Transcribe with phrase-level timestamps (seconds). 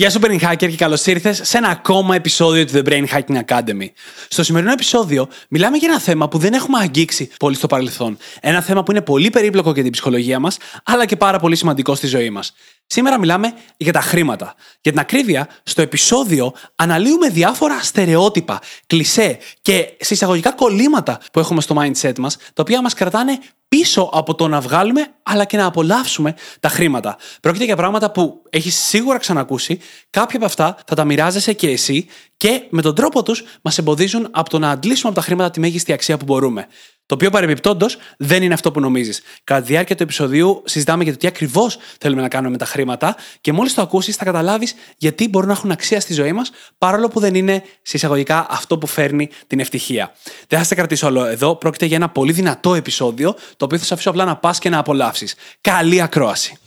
[0.00, 3.40] Γεια σου, Brain Hacker, και καλώς ήρθες σε ένα ακόμα επεισόδιο του The Brain Hacking
[3.46, 3.86] Academy.
[4.28, 8.16] Στο σημερινό επεισόδιο μιλάμε για ένα θέμα που δεν έχουμε αγγίξει πολύ στο παρελθόν.
[8.40, 11.94] Ένα θέμα που είναι πολύ περίπλοκο για την ψυχολογία μας, αλλά και πάρα πολύ σημαντικό
[11.94, 12.52] στη ζωή μας.
[12.92, 14.54] Σήμερα μιλάμε για τα χρήματα.
[14.80, 21.76] Για την ακρίβεια, στο επεισόδιο αναλύουμε διάφορα στερεότυπα, κλισέ και συσσαγωγικά κολλήματα που έχουμε στο
[21.78, 26.34] mindset μας, τα οποία μας κρατάνε πίσω από το να βγάλουμε αλλά και να απολαύσουμε
[26.60, 27.16] τα χρήματα.
[27.40, 32.06] Πρόκειται για πράγματα που έχεις σίγουρα ξανακούσει, κάποια από αυτά θα τα μοιράζεσαι και εσύ
[32.36, 35.60] και με τον τρόπο τους μας εμποδίζουν από το να αντλήσουμε από τα χρήματα τη
[35.60, 36.66] μέγιστη αξία που μπορούμε.
[37.10, 39.22] Το οποίο παρεμπιπτόντως δεν είναι αυτό που νομίζεις.
[39.44, 42.64] Κατά τη διάρκεια του επεισοδίου συζητάμε για το τι ακριβώς θέλουμε να κάνουμε με τα
[42.64, 46.50] χρήματα και μόλις το ακούσεις θα καταλάβεις γιατί μπορούν να έχουν αξία στη ζωή μας,
[46.78, 50.14] παρόλο που δεν είναι συσσαγωγικά αυτό που φέρνει την ευτυχία.
[50.48, 51.56] Δεν θα σε κρατήσω όλο εδώ.
[51.56, 54.68] Πρόκειται για ένα πολύ δυνατό επεισόδιο, το οποίο θα σε αφήσω απλά να πας και
[54.68, 55.34] να απολαύσεις.
[55.60, 56.58] Καλή ακρόαση.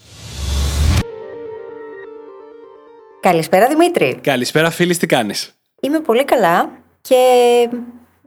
[3.20, 4.20] Καλησπέρα Δημήτρη.
[4.22, 6.70] Καλησπέρα, φίλη, τι κάνεις; Είμαι πολύ καλά
[7.02, 7.16] και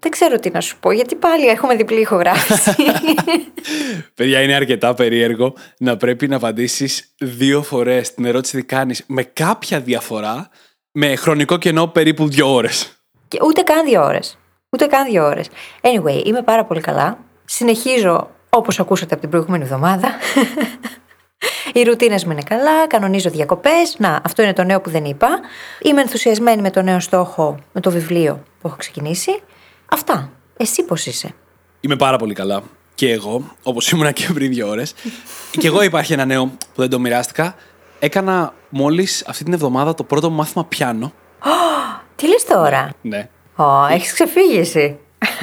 [0.06, 2.74] δεν ξέρω τι να σου πω, γιατί πάλι έχουμε διπλή ηχογράφηση.
[4.14, 9.22] Παιδιά, είναι αρκετά περίεργο να πρέπει να απαντήσεις δύο φορές την ερώτηση τι κάνεις με
[9.22, 10.48] κάποια διαφορά,
[10.90, 12.92] με χρονικό κενό περίπου δύο ώρες.
[13.28, 14.38] και ούτε καν δύο ώρες.
[14.70, 15.48] Ούτε καν δύο ώρες.
[15.80, 17.18] Anyway, είμαι πάρα πολύ καλά.
[17.44, 20.08] Συνεχίζω όπως ακούσατε από την προηγούμενη εβδομάδα.
[21.72, 23.96] Οι ρουτίνες μου είναι καλά, κανονίζω διακοπές.
[23.98, 25.28] Να, αυτό είναι το νέο που δεν είπα.
[25.82, 29.42] Είμαι ενθουσιασμένη με το νέο στόχο, με το βιβλίο που έχω ξεκινήσει.
[29.88, 30.30] Αυτά.
[30.56, 31.34] Εσύ πώς είσαι;
[31.80, 32.62] Είμαι πάρα πολύ καλά.
[32.94, 34.94] Και εγώ, όπως ήμουνα και πριν δύο ώρες.
[35.50, 37.54] και εγώ υπάρχει ένα νέο που δεν το μοιράστηκα.
[37.98, 41.12] Έκανα μόλις αυτή την εβδομάδα το πρώτο μου μάθημα πιάνο.
[42.16, 43.28] Τι λες τώρα; Ναι.
[43.56, 44.98] Ω, έχεις ξεφύγει εσύ.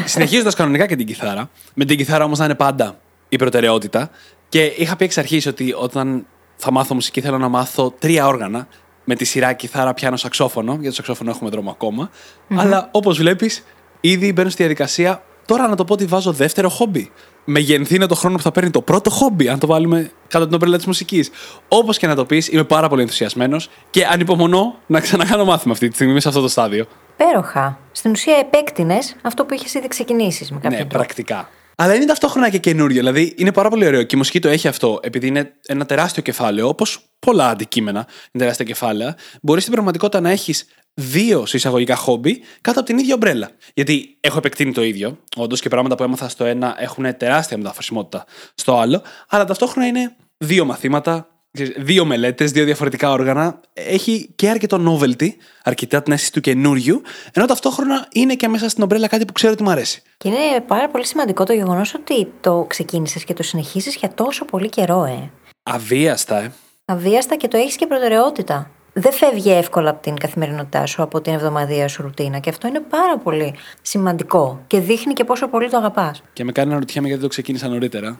[0.05, 1.49] Συνεχίζοντας κανονικά και την κιθάρα.
[1.73, 2.99] Με την κιθάρα όμως να είναι πάντα
[3.29, 4.09] η προτεραιότητα.
[4.49, 6.25] Και είχα πει εξ αρχής ότι όταν
[6.55, 8.67] θα μάθω μουσική θέλω να μάθω τρία όργανα.
[9.03, 10.77] Με τη σειρά κιθάρα, πιάνο, σαξόφωνο.
[10.79, 12.09] Για το σαξόφωνο έχουμε δρόμο ακόμα.
[12.55, 13.63] Αλλά όπως βλέπεις,
[14.05, 17.11] ήδη μπαίνω στη διαδικασία τώρα να το πω ότι βάζω δεύτερο χόμπι.
[17.45, 20.53] Μεγενθεί είναι το χρόνο που θα παίρνει το πρώτο χόμπι, αν το βάλουμε κάτω την
[20.53, 21.29] ομπρέλα της μουσικής.
[21.67, 25.87] Όπως και να το πεις, είμαι πάρα πολύ ενθουσιασμένος και ανυπομονώ να ξανακάνω μάθημα αυτή
[25.87, 26.85] τη στιγμή σε αυτό το στάδιο.
[27.17, 27.79] Πέροχα.
[27.91, 30.95] Στην ουσία επέκτηνες αυτό που είχες ήδη ξεκινήσεις με κάποιο Ναι, τρόπο.
[30.95, 31.49] πρακτικά.
[31.75, 32.97] Αλλά είναι ταυτόχρονα και καινούριο.
[32.97, 34.99] Δηλαδή είναι πάρα πολύ ωραίο και η μουσική το έχει αυτό.
[35.03, 40.29] Επειδή είναι ένα τεράστιο κεφάλαιο, όπως πολλά αντικείμενα είναι τεράστια κεφάλαια, μπορείς στην πραγματικότητα να
[40.29, 43.49] έχεις δύο σε εισαγωγικά χόμπι κάτω από την ίδια ομπρέλα.
[43.73, 45.17] Γιατί έχω επεκτείνει το ίδιο.
[45.35, 49.01] Όντως και πράγματα που έμαθα στο ένα έχουν τεράστια μεταφρασιμότητα στο άλλο.
[49.29, 53.59] Αλλά ταυτόχρονα είναι δύο μαθήματα, ξέρεις, δύο μελέτες, δύο διαφορετικά όργανα.
[53.73, 55.27] Έχει και αρκετό novelty,
[55.63, 57.01] αρκετά την αίσθηση του καινούριου,
[57.33, 60.01] ενώ ταυτόχρονα είναι και μέσα στην ομπρέλα κάτι που ξέρω ότι μου αρέσει.
[60.17, 64.45] Και είναι πάρα πολύ σημαντικό το γεγονός ότι το ξεκίνησες και το συνεχίζει για τόσο
[64.45, 65.31] πολύ καιρό, ε.
[65.63, 66.51] Αβίαστα, ε.
[66.85, 68.71] Αβίαστα και το έχεις και προτεραιότητα.
[68.93, 72.39] Δεν φεύγει εύκολα από την καθημερινότητά σου, από την εβδομαδία σου ρουτίνα.
[72.39, 74.63] Και αυτό είναι πάρα πολύ σημαντικό.
[74.67, 76.23] Και δείχνει και πόσο πολύ το αγαπάς.
[76.33, 78.19] Και με κάνει να ρωτιέμαι γιατί το ξεκίνησα νωρίτερα.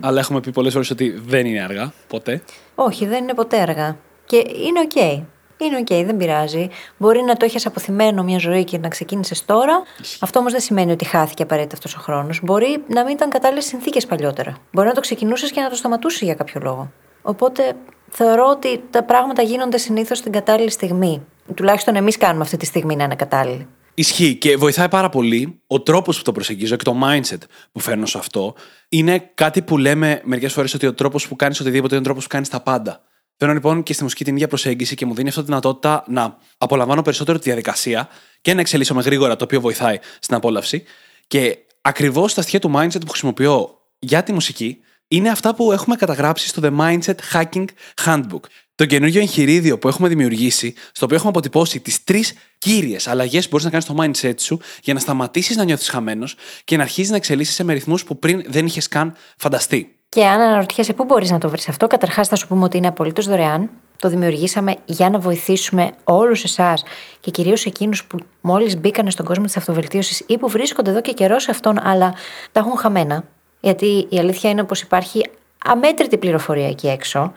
[0.00, 1.92] Αλλά έχουμε πει πολλές φορές ότι δεν είναι αργά.
[2.08, 2.42] Ποτέ.
[2.74, 3.96] Όχι, δεν είναι ποτέ αργά.
[4.24, 5.02] Και είναι οκ.
[5.56, 6.68] Είναι οκ, δεν πειράζει.
[6.96, 9.82] Μπορεί να το έχεις απωθημένο μια ζωή και να ξεκίνησες τώρα.
[10.20, 12.40] Αυτό όμως δεν σημαίνει ότι χάθηκε απαραίτητα αυτός ο χρόνος.
[12.42, 14.56] Μπορεί να μην ήταν κατάλληλες συνθήκες παλιότερα.
[14.72, 16.92] Μπορεί να το ξεκινούσες και να το σταματούσες για κάποιο λόγο.
[17.22, 17.72] Οπότε
[18.16, 21.22] θεωρώ ότι τα πράγματα γίνονται συνήθως στην κατάλληλη στιγμή.
[21.54, 23.66] Τουλάχιστον εμείς κάνουμε αυτή τη στιγμή να είναι κατάλληλη.
[23.94, 27.38] Ισχύει και βοηθάει πάρα πολύ ο τρόπος που το προσεγγίζω και το mindset
[27.72, 28.54] που φέρνω σε αυτό.
[28.88, 32.22] Είναι κάτι που λέμε μερικές φορές ότι ο τρόπος που κάνεις οτιδήποτε είναι ο τρόπος
[32.22, 33.00] που κάνεις τα πάντα.
[33.36, 36.38] Φέρνω λοιπόν και στη μουσική την ίδια προσέγγιση και μου δίνει αυτή τη δυνατότητα να
[36.58, 38.08] απολαμβάνω περισσότερο τη διαδικασία
[38.40, 40.84] και να εξελίσσομαι γρήγορα, το οποίο βοηθάει στην απόλαυση.
[41.26, 44.78] Και ακριβώς τα στοιχεία του mindset που χρησιμοποιώ για τη μουσική
[45.08, 47.64] είναι αυτά που έχουμε καταγράψει στο The Mindset Hacking
[48.04, 48.40] Handbook.
[48.74, 53.48] Το καινούργιο εγχειρίδιο που έχουμε δημιουργήσει, στο οποίο έχουμε αποτυπώσει τις τρεις κύριες αλλαγές που
[53.50, 57.10] μπορείς να κάνεις στο mindset σου για να σταματήσεις να νιώθεις χαμένος και να αρχίσεις
[57.10, 59.96] να εξελίσσεσαι με ρυθμούς που πριν δεν είχες καν φανταστεί.
[60.08, 62.86] Και αν αναρωτιέσαι πού μπορείς να το βρεις αυτό, καταρχάς θα σου πούμε ότι είναι
[62.86, 63.70] απολύτως δωρεάν.
[63.98, 66.82] Το δημιουργήσαμε για να βοηθήσουμε όλους εσάς
[67.20, 71.12] και κυρίως εκείνους που μόλις μπήκαν στον κόσμο της αυτοβελτίωσης ή που βρίσκονται εδώ και
[71.12, 72.14] καιρός σε αυτόν, αλλά
[72.52, 73.24] τα έχουν χαμένα.
[73.64, 75.30] Γιατί η αλήθεια είναι πως υπάρχει
[75.64, 77.32] αμέτρητη πληροφορία εκεί έξω,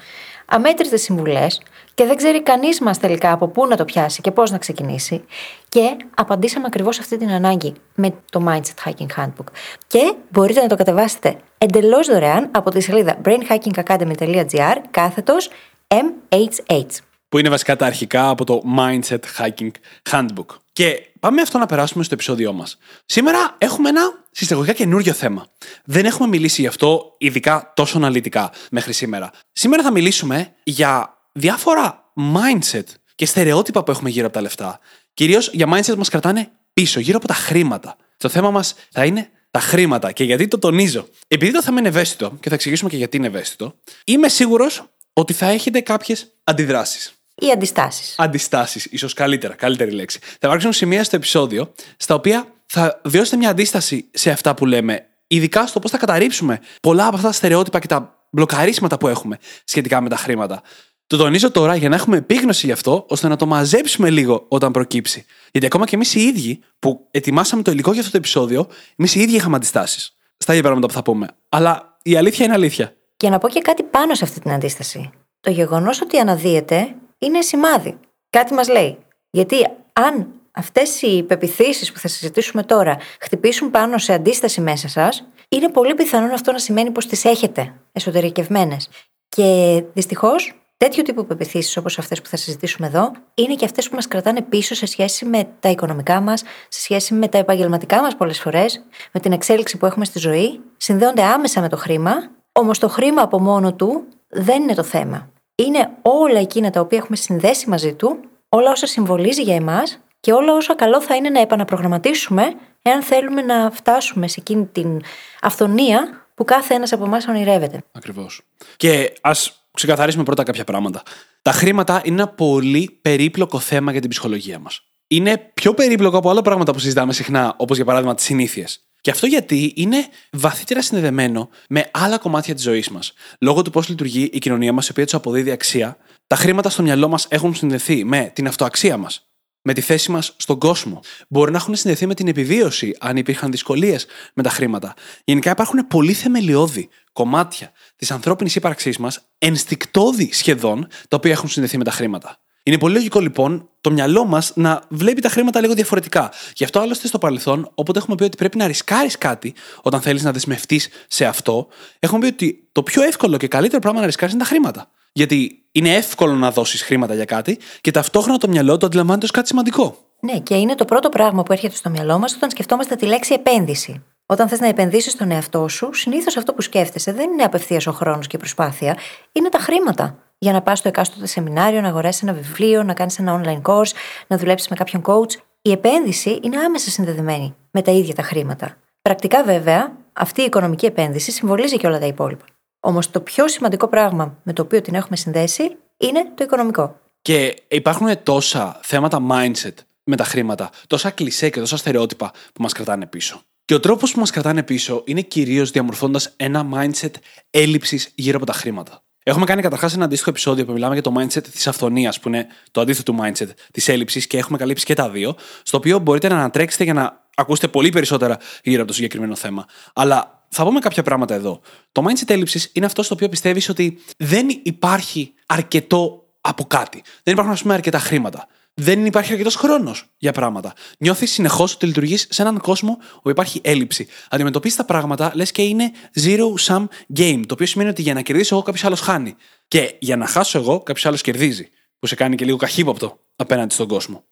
[0.45, 1.61] αμέτρητες συμβουλές
[1.93, 5.23] και δεν ξέρει κανείς μας τελικά από πού να το πιάσει και πώς να ξεκινήσει.
[5.69, 9.51] Και απαντήσαμε ακριβώς αυτή την ανάγκη με το Mindset Hacking Handbook.
[9.87, 15.49] Και μπορείτε να το κατεβάσετε εντελώς δωρεάν από τη σελίδα brainhackingacademy.gr κάθετος
[15.87, 17.06] MHH.
[17.29, 19.71] Που είναι βασικά τα αρχικά από το Mindset Hacking
[20.11, 20.45] Handbook.
[20.73, 22.77] Και πάμε αυτό να περάσουμε στο επεισόδιό μας.
[23.05, 24.01] Σήμερα έχουμε ένα
[24.31, 25.47] συσταγωγικά καινούριο θέμα.
[25.85, 29.31] Δεν έχουμε μιλήσει γι' αυτό ειδικά τόσο αναλυτικά μέχρι σήμερα.
[29.51, 32.83] Σήμερα θα μιλήσουμε για διάφορα mindset
[33.15, 34.79] και στερεότυπα που έχουμε γύρω από τα λεφτά.
[35.13, 37.95] Κυρίως για mindset που μας κρατάνε πίσω, γύρω από τα χρήματα.
[38.17, 40.11] Το θέμα μας θα είναι τα χρήματα.
[40.11, 41.07] Και γιατί το τονίζω.
[41.27, 43.75] Επειδή το θέμα είναι ευαίσθητο και θα εξηγήσουμε και γιατί είναι ευαίσθητο,
[44.05, 44.83] είμαι σίγουρος
[45.13, 47.16] ότι θα έχετε κάποιες αντιδράσεις.
[47.39, 48.15] Ή αντιστάσεις.
[48.17, 50.19] Αντιστάσεις, ίσως καλύτερα, καλύτερη λέξη.
[50.19, 55.05] Θα υπάρξουν σημεία στο επεισόδιο στα οποία θα βιώσετε μια αντίσταση σε αυτά που λέμε,
[55.27, 59.37] ειδικά στο πώς θα καταρρύψουμε πολλά από αυτά τα στερεότυπα και τα μπλοκαρίσματα που έχουμε
[59.63, 60.61] σχετικά με τα χρήματα.
[61.07, 64.71] Το τονίζω τώρα για να έχουμε επίγνωση γι' αυτό, ώστε να το μαζέψουμε λίγο όταν
[64.71, 65.25] προκύψει.
[65.51, 69.15] Γιατί ακόμα και εμείς οι ίδιοι που ετοιμάσαμε το υλικό για αυτό το επεισόδιο, εμείς
[69.15, 70.15] οι ίδιοι είχαμε αντιστάσεις.
[70.37, 71.27] Στα ίδια πράγματα που θα πούμε.
[71.49, 72.93] Αλλά η αλήθεια είναι αλήθεια.
[73.17, 75.09] Και να πω και κάτι πάνω σε αυτή την αντίσταση.
[75.39, 77.99] Το γεγονός ότι αναδύεται είναι σημάδι.
[78.29, 78.97] Κάτι μας λέει.
[79.29, 85.27] Γιατί αν αυτές οι πεπιθήσεις που θα συζητήσουμε τώρα χτυπήσουν πάνω σε αντίσταση μέσα σας,
[85.49, 88.89] είναι πολύ πιθανόν αυτό να σημαίνει πως τις έχετε εσωτερικευμένες.
[89.29, 93.95] Και δυστυχώς Τέτοιου τύπου πεπιθήσεις όπως αυτές που θα συζητήσουμε εδώ είναι και αυτές που
[93.95, 98.15] μας κρατάνε πίσω σε σχέση με τα οικονομικά μας, σε σχέση με τα επαγγελματικά μας
[98.15, 102.13] πολλές φορές, με την εξέλιξη που έχουμε στη ζωή, συνδέονται άμεσα με το χρήμα,
[102.51, 105.29] όμως το χρήμα από μόνο του δεν είναι το θέμα.
[105.65, 108.19] Είναι όλα εκείνα τα οποία έχουμε συνδέσει μαζί του,
[108.49, 113.41] όλα όσα συμβολίζει για εμάς και όλα όσα καλό θα είναι να επαναπρογραμματίσουμε εάν θέλουμε
[113.41, 115.01] να φτάσουμε σε εκείνη την
[115.41, 117.83] αυθονία που κάθε ένας από εμάς ονειρεύεται.
[117.91, 118.41] Ακριβώς.
[118.77, 121.03] Και ας ξεκαθαρίσουμε πρώτα κάποια πράγματα.
[121.41, 124.81] Τα χρήματα είναι ένα πολύ περίπλοκο θέμα για την ψυχολογία μας.
[125.07, 128.87] Είναι πιο περίπλοκο από άλλα πράγματα που συζητάμε συχνά, όπως για παράδειγμα τις συνήθειες.
[129.01, 133.13] Και αυτό γιατί είναι βαθύτερα συνδεδεμένο με άλλα κομμάτια της ζωής μας.
[133.39, 135.97] Λόγω του πώς λειτουργεί η κοινωνία μας, η οποία τους αποδίδει αξία,
[136.27, 139.27] τα χρήματα στο μυαλό μας έχουν συνδεθεί με την αυτοαξία μας,
[139.61, 140.99] με τη θέση μας στον κόσμο.
[141.29, 144.93] Μπορεί να έχουν συνδεθεί με την επιβίωση, αν υπήρχαν δυσκολίες με τα χρήματα.
[145.23, 151.77] Γενικά υπάρχουν πολύ θεμελιώδη κομμάτια της ανθρώπινης ύπαρξής μας, ενστικτόδη σχεδόν, τα οποία έχουν συνδεθεί
[151.77, 152.39] με τα χρήματα.
[152.67, 156.31] Είναι πολύ λογικό λοιπόν το μυαλό μας να βλέπει τα χρήματα λίγο διαφορετικά.
[156.55, 160.23] Γι' αυτό άλλωστε στο παρελθόν, όποτε έχουμε πει ότι πρέπει να ρισκάρεις κάτι όταν θέλεις
[160.23, 161.67] να δεσμευτείς σε αυτό,
[161.99, 164.89] έχουμε πει ότι το πιο εύκολο και καλύτερο πράγμα να ρισκάρεις είναι τα χρήματα.
[165.11, 169.31] Γιατί είναι εύκολο να δώσεις χρήματα για κάτι και ταυτόχρονα το μυαλό το αντιλαμβάνεται ως
[169.31, 169.97] κάτι σημαντικό.
[170.19, 173.33] Ναι, και είναι το πρώτο πράγμα που έρχεται στο μυαλό μας όταν σκεφτόμαστε τη λέξη
[173.33, 174.03] επένδυση.
[174.25, 177.91] Όταν θες να επενδύσεις στον εαυτό σου, συνήθως αυτό που σκέφτεσαι δεν είναι απευθείας ο
[177.91, 178.97] χρόνος και η προσπάθεια,
[179.31, 180.26] είναι τα χρήματα.
[180.39, 183.91] Για να πας στο εκάστοτε σεμινάριο, να αγοράσει ένα βιβλίο, να κάνεις ένα online course,
[184.27, 185.41] να δουλέψεις με κάποιον coach.
[185.61, 188.77] Η επένδυση είναι άμεσα συνδεδεμένη με τα ίδια τα χρήματα.
[189.01, 192.45] Πρακτικά, βέβαια, αυτή η οικονομική επένδυση συμβολίζει και όλα τα υπόλοιπα.
[192.79, 196.99] Όμως το πιο σημαντικό πράγμα με το οποίο την έχουμε συνδέσει είναι το οικονομικό.
[197.21, 199.73] Και υπάρχουν τόσα θέματα mindset
[200.03, 203.41] με τα χρήματα, τόσα κλισέ και τόσα στερεότυπα που μας κρατάνε πίσω.
[203.65, 207.11] Και ο τρόπος που μας κρατάνε πίσω είναι κυρίως διαμορφώντας ένα mindset
[207.49, 209.01] έλλειψης γύρω από τα χρήματα.
[209.27, 212.47] Έχουμε κάνει καταρχάς ένα αντίστοιχο επεισόδιο που μιλάμε για το mindset της αυθονίας, που είναι
[212.71, 216.27] το αντίθετο του mindset της έλλειψης και έχουμε καλύψει και τα δύο, στο οποίο μπορείτε
[216.27, 219.65] να ανατρέξετε για να ακούσετε πολύ περισσότερα γύρω από το συγκεκριμένο θέμα.
[219.93, 221.61] Αλλά θα πούμε κάποια πράγματα εδώ.
[221.91, 227.03] Το mindset έλλειψης είναι αυτό στο οποίο πιστεύεις ότι δεν υπάρχει αρκετό από κάτι.
[227.23, 228.47] Δεν υπάρχουν, ας πούμε, αρκετά χρήματα
[228.79, 230.73] δεν υπάρχει αρκετός χρόνος για πράγματα.
[230.99, 234.07] Νιώθει συνεχώς ότι λειτουργείς σε έναν κόσμο όπου υπάρχει έλλειψη.
[234.29, 235.91] Αντιμετωπίζεις τα πράγματα λες και είναι
[236.21, 236.85] zero sum
[237.17, 237.41] game.
[237.45, 239.35] Το οποίο σημαίνει ότι για να κερδίσω εγώ κάποιος άλλος χάνει.
[239.67, 241.69] Και για να χάσω εγώ κάποιος άλλος κερδίζει.
[241.99, 244.23] Που σε κάνει και λίγο καχύποπτο απέναντι στον κόσμο.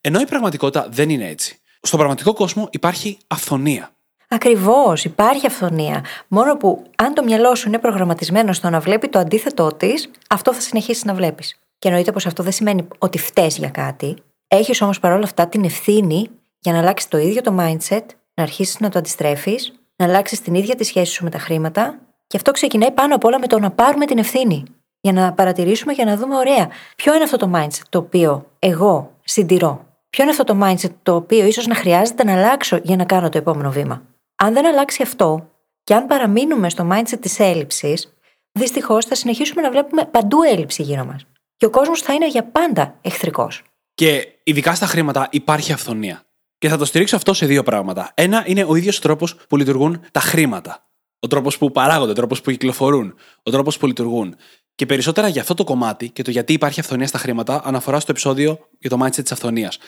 [0.00, 1.58] Ενώ η πραγματικότητα δεν είναι έτσι.
[1.80, 3.90] Στον πραγματικό κόσμο υπάρχει αυθονία.
[4.28, 6.04] Ακριβώς, υπάρχει αυθονία.
[6.28, 10.54] Μόνο που αν το μυαλό σου είναι προγραμματισμένο στο να βλέπει το αντίθετό της, αυτό
[10.54, 11.58] θα συνεχίσεις να βλέπεις.
[11.84, 14.16] Και εννοείται πως αυτό δεν σημαίνει ότι φταίεις για κάτι.
[14.48, 18.02] Έχεις όμως παρόλα αυτά την ευθύνη για να αλλάξεις το ίδιο το mindset,
[18.34, 21.98] να αρχίσεις να το αντιστρέφεις, να αλλάξεις την ίδια τη σχέση σου με τα χρήματα.
[22.26, 24.64] Και αυτό ξεκινάει πάνω απ' όλα με το να πάρουμε την ευθύνη.
[25.00, 29.12] Για να παρατηρήσουμε και να δούμε, ωραία, ποιο είναι αυτό το mindset το οποίο εγώ
[29.24, 29.86] συντηρώ.
[30.10, 33.28] Ποιο είναι αυτό το mindset το οποίο ίσως να χρειάζεται να αλλάξω για να κάνω
[33.28, 34.02] το επόμενο βήμα.
[34.36, 35.48] Αν δεν αλλάξει αυτό,
[35.84, 38.14] και αν παραμείνουμε στο mindset της έλλειψης,
[38.52, 42.44] δυστυχώς θα συνεχίσουμε να βλέπουμε παντού έλλειψη γύρω μας και ο κόσμος θα είναι για
[42.44, 43.62] πάντα εχθρικός.
[43.94, 46.22] Και ειδικά στα χρήματα υπάρχει αυθονία.
[46.58, 48.12] Και θα το στηρίξω αυτό σε δύο πράγματα.
[48.14, 50.88] Ένα είναι ο ίδιος τρόπος που λειτουργούν τα χρήματα.
[51.18, 54.36] Ο τρόπος που παράγονται, ο τρόπος που κυκλοφορούν, ο τρόπος που λειτουργούν.
[54.74, 58.10] Και περισσότερα για αυτό το κομμάτι και το γιατί υπάρχει αυθονία στα χρήματα αναφορά στο
[58.10, 59.78] επεισόδιο για το mindset της αυθονίας.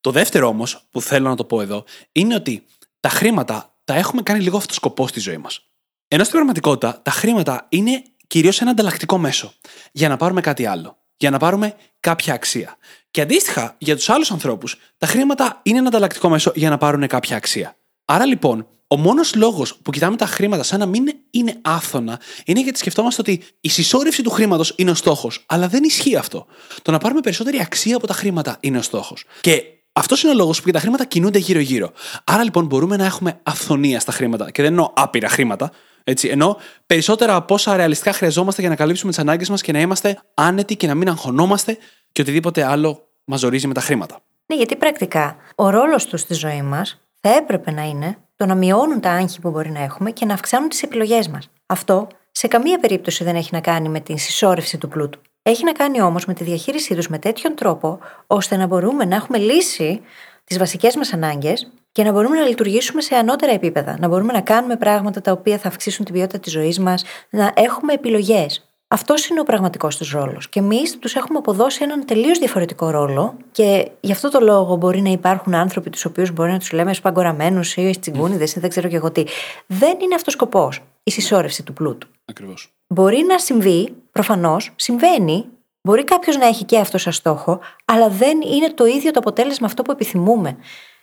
[0.00, 2.66] Το δεύτερο όμως που θέλω να το πω εδώ είναι ότι
[3.00, 5.60] τα χρήματα τα έχουμε κάνει λίγο αυτό σκοπό στη ζωή μας.
[6.08, 9.52] Ενώ στην πραγματικότητα τα χρήματα είναι κυρίως ένα ανταλλακτικό μέσο
[9.92, 10.97] για να πάρουμε κάτι άλλο.
[11.18, 12.76] Για να πάρουμε κάποια αξία.
[13.10, 17.06] Και αντίστοιχα, για τους άλλους ανθρώπους, τα χρήματα είναι ένα ανταλλακτικό μέσο για να πάρουν
[17.06, 17.76] κάποια αξία.
[18.04, 22.60] Άρα λοιπόν, ο μόνος λόγος που κοιτάμε τα χρήματα σαν να μην είναι άφθονα είναι
[22.60, 25.44] γιατί σκεφτόμαστε ότι η συσσόρευση του χρήματος είναι ο στόχος.
[25.46, 26.46] Αλλά δεν ισχύει αυτό.
[26.82, 29.24] Το να πάρουμε περισσότερη αξία από τα χρήματα είναι ο στόχος.
[29.40, 31.92] Και αυτός είναι ο λόγος που και τα χρήματα κινούνται γύρω-γύρω.
[32.24, 34.50] Άρα λοιπόν μπορούμε να έχουμε αυθονία στα χρήματα.
[34.50, 35.72] Και δεν εννοώ άπειρα χρήματα.
[36.10, 39.80] Έτσι, ενώ περισσότερα από όσα ρεαλιστικά χρειαζόμαστε για να καλύψουμε τις ανάγκες μας και να
[39.80, 41.78] είμαστε άνετοι και να μην αγχωνόμαστε
[42.12, 44.20] και οτιδήποτε άλλο μας ζορίζει με τα χρήματα.
[44.46, 48.54] Ναι, γιατί πρακτικά ο ρόλος τους στη ζωή μας θα έπρεπε να είναι το να
[48.54, 51.50] μειώνουν τα άγχη που μπορεί να έχουμε και να αυξάνουν τις επιλογές μας.
[51.66, 55.20] Αυτό σε καμία περίπτωση δεν έχει να κάνει με την συσσόρευση του πλούτου.
[55.42, 59.16] Έχει να κάνει όμως με τη διαχείρισή τους με τέτοιον τρόπο, ώστε να μπορούμε να
[59.16, 60.00] έχουμε λύσει
[60.44, 63.96] τις βασικές μας ανάγκες και να μπορούμε να λειτουργήσουμε σε ανώτερα επίπεδα.
[64.00, 67.52] Να μπορούμε να κάνουμε πράγματα τα οποία θα αυξήσουν την ποιότητα της ζωής μας, να
[67.54, 68.70] έχουμε επιλογές.
[68.88, 70.48] Αυτός είναι ο πραγματικός τους ρόλος.
[70.48, 75.00] Και εμείς τους έχουμε αποδώσει έναν τελείως διαφορετικό ρόλο και γι' αυτό το λόγο μπορεί
[75.00, 78.88] να υπάρχουν άνθρωποι τους οποίους μπορεί να τους λέμε σπαγκοραμένου ή τσιγκούνιδες ή δεν ξέρω
[78.88, 79.24] και εγώ τι.
[79.66, 82.08] Δεν είναι αυτός ο σκοπός, η συσσόρευση του πλούτου.
[82.24, 82.72] Ακριβώς.
[82.86, 85.44] Μπορεί να συμβεί, προφανώς, συμβαίνει,
[85.80, 89.66] μπορεί κάποιος να έχει και αυτό σαν στόχο, αλλά δεν είναι το ίδιο το αποτέλεσμα
[89.66, 90.56] αυτό που επιθυμούμε.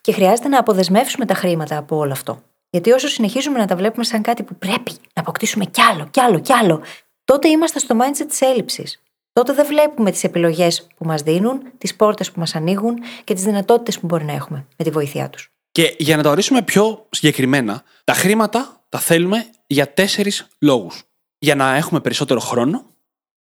[0.05, 2.41] Και χρειάζεται να αποδεσμεύσουμε τα χρήματα από όλο αυτό.
[2.69, 6.19] Γιατί όσο συνεχίζουμε να τα βλέπουμε σαν κάτι που πρέπει να αποκτήσουμε κι άλλο, κι
[6.19, 6.81] άλλο, κι άλλο,
[7.23, 9.01] τότε είμαστε στο mindset της έλλειψης.
[9.33, 13.43] Τότε δεν βλέπουμε τις επιλογές που μας δίνουν, τις πόρτες που μας ανοίγουν και τις
[13.43, 15.51] δυνατότητες που μπορεί να έχουμε με τη βοήθειά τους.
[15.71, 21.03] Και για να το ορίσουμε πιο συγκεκριμένα, τα χρήματα τα θέλουμε για τέσσερις λόγους.
[21.37, 22.85] Για να έχουμε περισσότερο χρόνο,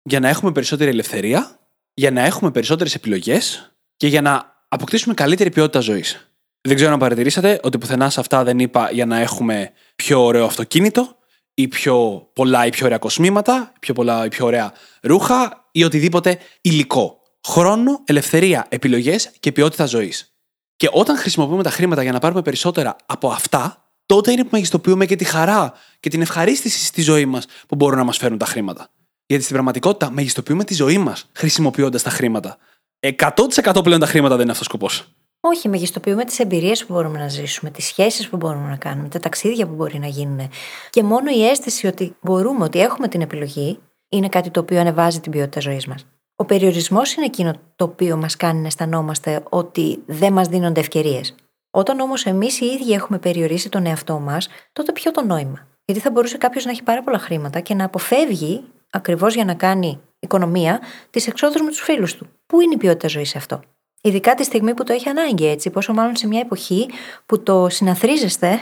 [0.03, 1.59] για να έχουμε περισσότερη ελευθερία,
[1.93, 6.26] για να έχουμε περισσότερες επιλογές και για να αποκτήσουμε καλύτερη ποιότητα ζωής.
[6.67, 10.45] Δεν ξέρω αν παρατηρήσατε ότι πουθενά σε αυτά δεν είπα για να έχουμε πιο ωραίο
[10.45, 11.15] αυτοκίνητο
[11.53, 16.37] ή πιο πολλά ή πιο ωραία κοσμήματα, πιο πολλά ή πιο ωραία ρούχα ή οτιδήποτε
[16.61, 17.19] υλικό.
[17.47, 20.33] Χρόνο, ελευθερία, επιλογές και ποιότητα ζωής.
[20.75, 25.05] Και όταν χρησιμοποιούμε τα χρήματα για να πάρουμε περισσότερα από αυτά, τότε είναι που μεγιστοποιούμε
[25.05, 28.45] και τη χαρά και την ευχαρίστηση στη ζωή μας που μπορούν να μας φέρουν τα
[28.45, 28.89] χρήματα.
[29.25, 32.57] Γιατί στην πραγματικότητα μεγιστοποιούμε τη ζωή μας χρησιμοποιώντας τα χρήματα.
[32.99, 35.07] 100% πλέον τα χρήματα δεν είναι αυτός ο σκοπός.
[35.49, 39.19] Όχι, μεγιστοποιούμε τις εμπειρίες που μπορούμε να ζήσουμε, τις σχέσεις που μπορούμε να κάνουμε, τα
[39.19, 40.49] ταξίδια που μπορεί να γίνουν.
[40.89, 45.19] Και μόνο η αίσθηση ότι μπορούμε, ότι έχουμε την επιλογή, είναι κάτι το οποίο ανεβάζει
[45.19, 46.05] την ποιότητα ζωής μας.
[46.35, 51.35] Ο περιορισμός είναι εκείνο το οποίο μας κάνει να αισθανόμαστε ότι δεν μας δίνονται ευκαιρίες.
[51.71, 56.01] Όταν όμως εμείς οι ίδιοι έχουμε περιορίσει τον εαυτό μας, τότε ποιο το νόημα; Γιατί
[56.01, 59.99] θα μπορούσε κάποιος να έχει πάρα πολλά χρήματα και να αποφεύγει, ακριβώς για να κάνει
[60.19, 62.27] οικονομία, τις εξόδους με τους φίλους του.
[62.45, 63.61] Πού είναι η ποιότητα ζωής σε αυτό;
[64.01, 66.89] Ειδικά τη στιγμή που το έχει ανάγκη έτσι, πόσο μάλλον σε μια εποχή
[67.25, 68.59] που το συναθρίζεστε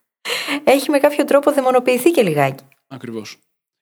[0.74, 2.64] έχει με κάποιο τρόπο δαιμονοποιηθεί και λιγάκι.
[2.88, 3.38] Ακριβώς.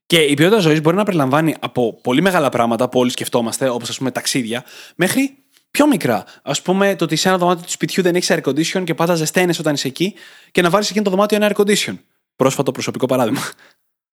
[0.06, 3.88] Και η ποιότητα ζωής μπορεί να περιλαμβάνει από πολύ μεγάλα πράγματα που όλοι σκεφτόμαστε, όπως
[3.88, 4.64] ας πούμε ταξίδια,
[4.96, 5.36] μέχρι
[5.70, 6.24] πιο μικρά.
[6.42, 9.14] Α πούμε το ότι σε ένα δωμάτιο του σπιτιού δεν έχεις air condition και πάντα
[9.14, 10.14] ζεσταίνε όταν είσαι εκεί
[10.50, 11.98] και να βάλεις εκείνο το δωμάτιο ένα air condition.
[12.36, 13.40] Πρόσφατο προσωπικό παράδειγμα.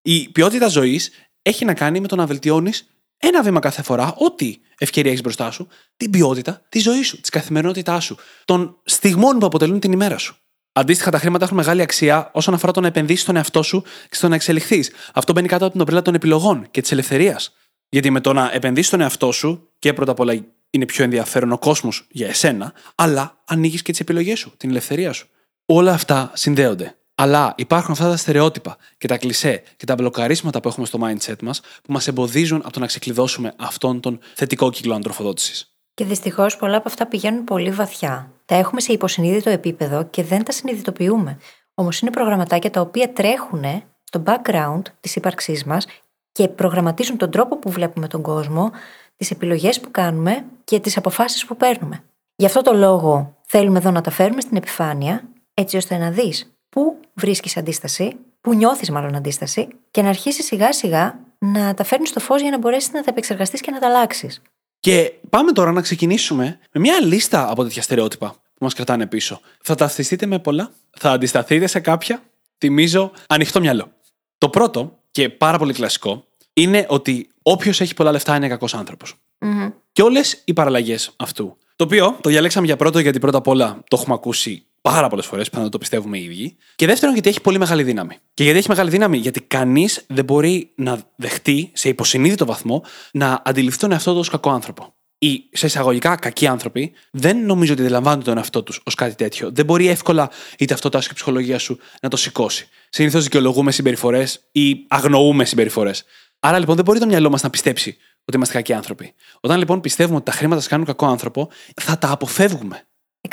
[0.01, 1.11] Η ποιότητα ζωής
[1.41, 2.92] έχει να κάνει με το να βελτιώνεις
[3.27, 7.30] ένα βήμα κάθε φορά, ό,τι ευκαιρία έχεις μπροστά σου, την ποιότητα της ζωής σου, της
[7.30, 10.38] καθημερινότητάς σου, των στιγμών που αποτελούν την ημέρα σου.
[10.72, 14.15] Αντίστοιχα, τα χρήματα έχουν μεγάλη αξία όσον αφορά το να επενδύσεις στον εαυτό σου και
[14.15, 14.92] στο να εξελιχθείς.
[15.13, 17.53] Αυτό μπαίνει κάτω από την ομπρέλα των επιλογών και της ελευθερίας.
[17.89, 21.51] Γιατί με το να επενδύσεις στον εαυτό σου, και πρώτα απ' όλα είναι πιο ενδιαφέρον
[21.51, 25.27] ο κόσμος για εσένα, αλλά ανοίγεις και τις επιλογές σου, την ελευθερία σου.
[25.65, 26.98] Όλα αυτά συνδέονται.
[27.15, 31.41] Αλλά υπάρχουν αυτά τα στερεότυπα και τα κλισέ και τα μπλοκαρίσματα που έχουμε στο mindset
[31.41, 35.74] μας που μας εμποδίζουν από το να ξεκλειδώσουμε αυτόν τον θετικό κύκλο αντροφοδότησης.
[35.93, 38.32] Και δυστυχώς πολλά από αυτά πηγαίνουν πολύ βαθιά.
[38.46, 41.38] Τα έχουμε σε υποσυνείδητο επίπεδο και δεν τα συνειδητοποιούμε.
[41.74, 43.63] Όμως είναι προγραμματάκια τα οποία τρέχουν
[44.03, 45.86] στο background της ύπαρξής μας
[46.32, 48.72] και προγραμματίζουν τον τρόπο που βλέπουμε τον κόσμο,
[49.17, 52.03] τις επιλογές που κάνουμε και τις αποφάσεις που παίρνουμε.
[52.36, 56.52] Γι' αυτό το λόγο θέλουμε εδώ να τα φέρουμε στην επιφάνεια, έτσι ώστε να δεις
[56.74, 62.10] πού βρίσκεις αντίσταση, πού νιώθεις μάλλον αντίσταση και να αρχίσει σιγά σιγά να τα φέρνεις
[62.10, 64.42] στο φως για να μπορέσεις να τα επεξεργαστείς και να τα αλλάξεις.
[64.80, 69.42] Και πάμε τώρα να ξεκινήσουμε με μια λίστα από τέτοια στερεότυπα που μας κρατάνε πίσω.
[69.62, 72.24] Θα ταυτιστείτε με πολλά, θα αντισταθείτε σε κάποια.
[72.58, 73.92] Θυμίζω ανοιχτό μυαλό.
[74.38, 79.15] Το πρώτο και πάρα πολύ κλασικό είναι ότι όποιος έχει πολλά λεφτά είναι κακός άνθρωπος.
[79.39, 79.72] Mm-hmm.
[79.92, 81.58] Και όλες οι παραλλαγές αυτού.
[81.75, 85.25] Το οποίο το διαλέξαμε για πρώτο γιατί πρώτα απ' όλα το έχουμε ακούσει πάρα πολλές
[85.25, 86.55] φορές, πιθανόν το πιστεύουμε οι ίδιοι.
[86.75, 88.17] Και δεύτερον, γιατί έχει πολύ μεγάλη δύναμη.
[88.33, 93.41] Και γιατί έχει μεγάλη δύναμη, γιατί κανείς δεν μπορεί να δεχτεί σε υποσυνείδητο βαθμό να
[93.45, 94.93] αντιληφθεί τον εαυτό του ως κακό άνθρωπο.
[95.17, 99.51] οι σε εισαγωγικά κακοί άνθρωποι δεν νομίζω ότι αντιλαμβάνονται τον εαυτό τους ως κάτι τέτοιο.
[99.51, 102.67] Δεν μπορεί εύκολα είτε αυτό το άσχημη ψυχολογία σου να το σηκώσει.
[102.89, 106.03] Συνήθως δικαιολογούμε συμπεριφορές ή αγνοούμε συμπεριφορές.
[106.39, 109.13] Άρα λοιπόν δεν μπορεί το μυαλό μας να πιστέψει ότι είμαστε κακοί άνθρωποι.
[109.39, 111.49] Όταν λοιπόν πιστεύουμε ότι τα χρήματα σας κάνουν κακό άνθρωπο,
[111.81, 112.87] θα τα αποφεύγουμε.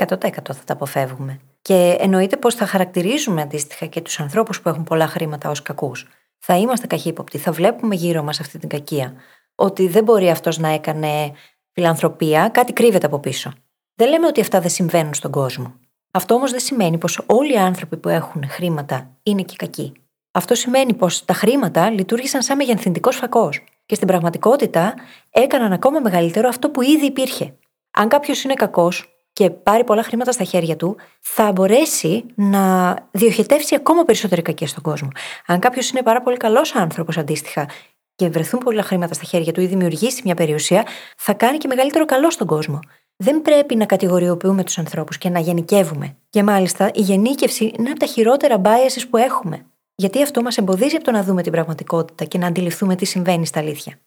[0.08, 1.40] 100% θα τα αποφεύγουμε.
[1.62, 6.08] Και εννοείται πως θα χαρακτηρίζουμε αντίστοιχα και τους ανθρώπους που έχουν πολλά χρήματα ως κακούς.
[6.38, 9.14] Θα είμαστε καχύποπτοι, θα βλέπουμε γύρω μας αυτή την κακία.
[9.54, 11.32] Ότι δεν μπορεί αυτός να έκανε
[11.72, 13.52] φιλανθρωπία, κάτι κρύβεται από πίσω.
[13.94, 15.74] Δεν λέμε ότι αυτά δεν συμβαίνουν στον κόσμο.
[16.10, 19.92] Αυτό όμως δεν σημαίνει πως όλοι οι άνθρωποι που έχουν χρήματα είναι και κακοί.
[20.32, 24.94] Αυτό σημαίνει πως τα χρήματα λειτουργήσαν σαν μεγενθυντικός φακός και στην πραγματικότητα
[25.30, 27.54] έκαναν ακόμα μεγαλύτερο αυτό που ήδη υπήρχε.
[27.90, 33.74] Αν κάποιος είναι κακός και πάρει πολλά χρήματα στα χέρια του, θα μπορέσει να διοχετεύσει
[33.74, 35.08] ακόμα περισσότερη κακία στον κόσμο.
[35.46, 37.68] Αν κάποιος είναι πάρα πολύ καλός άνθρωπος αντίστοιχα
[38.14, 42.04] και βρεθούν πολλά χρήματα στα χέρια του ή δημιουργήσει μια περιουσία, θα κάνει και μεγαλύτερο
[42.04, 42.78] καλό στον κόσμο.
[43.16, 46.16] Δεν πρέπει να κατηγοριοποιούμε τους ανθρώπους και να γενικεύουμε.
[46.30, 49.66] Και μάλιστα η γενίκευση είναι από τα χειρότερα biases που έχουμε.
[49.94, 53.46] Γιατί αυτό μας εμποδίζει από το να δούμε την πραγματικότητα και να αντιληφθούμε τι συμβαίνει
[53.46, 53.98] στα αλήθεια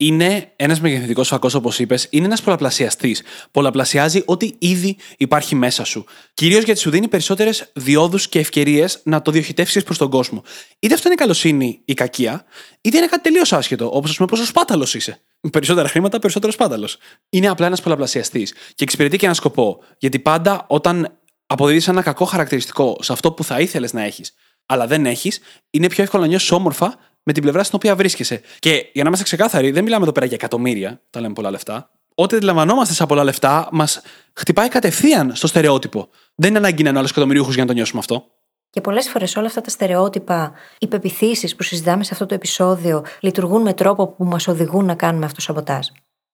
[0.00, 3.22] είναι ένας μεγεθυντικός φακός, όπως είπες, είναι ένας πολλαπλασιαστής.
[3.50, 6.04] Πολλαπλασιάζει ό,τι ήδη υπάρχει μέσα σου.
[6.34, 10.42] Κυρίως γιατί σου δίνει περισσότερες διόδους και ευκαιρίες να το διοχετεύσεις προς τον κόσμο.
[10.78, 12.44] Είτε αυτό είναι καλοσύνη ή κακία,
[12.80, 15.20] είτε είναι κάτι τελείως άσχετο, όπως ας πούμε πόσο σπάταλος είσαι.
[15.40, 16.96] Με περισσότερα χρήματα, περισσότερος σπάταλος.
[17.30, 19.78] Είναι απλά ένας πολλαπλασιαστής και εξυπηρετεί και ένα σκοπό.
[19.98, 24.32] Γιατί πάντα όταν αποδίδεις ένα κακό χαρακτηριστικό σε αυτό που θα ήθελες να έχεις,
[24.66, 25.40] αλλά δεν έχεις,
[25.70, 28.40] είναι πιο εύκολο να νιώσεις όμορφα με την πλευρά στην οποία βρίσκεσαι.
[28.58, 31.90] Και για να είμαστε ξεκάθαροι, δεν μιλάμε εδώ πέρα για εκατομμύρια, τα λέμε πολλά λεφτά.
[32.14, 34.00] Ό,τι αντιλαμβανόμαστε σαν πολλά λεφτά, μας
[34.32, 36.08] χτυπάει κατευθείαν στο στερεότυπο.
[36.34, 38.24] Δεν είναι ανάγκη να είναι όλου εκατομμυρίουχου για να το νιώσουμε αυτό.
[38.70, 43.04] Και πολλές φορές όλα αυτά τα στερεότυπα, οι πεπιθήσεις που συζητάμε σε αυτό το επεισόδιο,
[43.20, 45.86] λειτουργούν με τρόπο που μας οδηγούν να κάνουμε αυτό σαμποτάζ.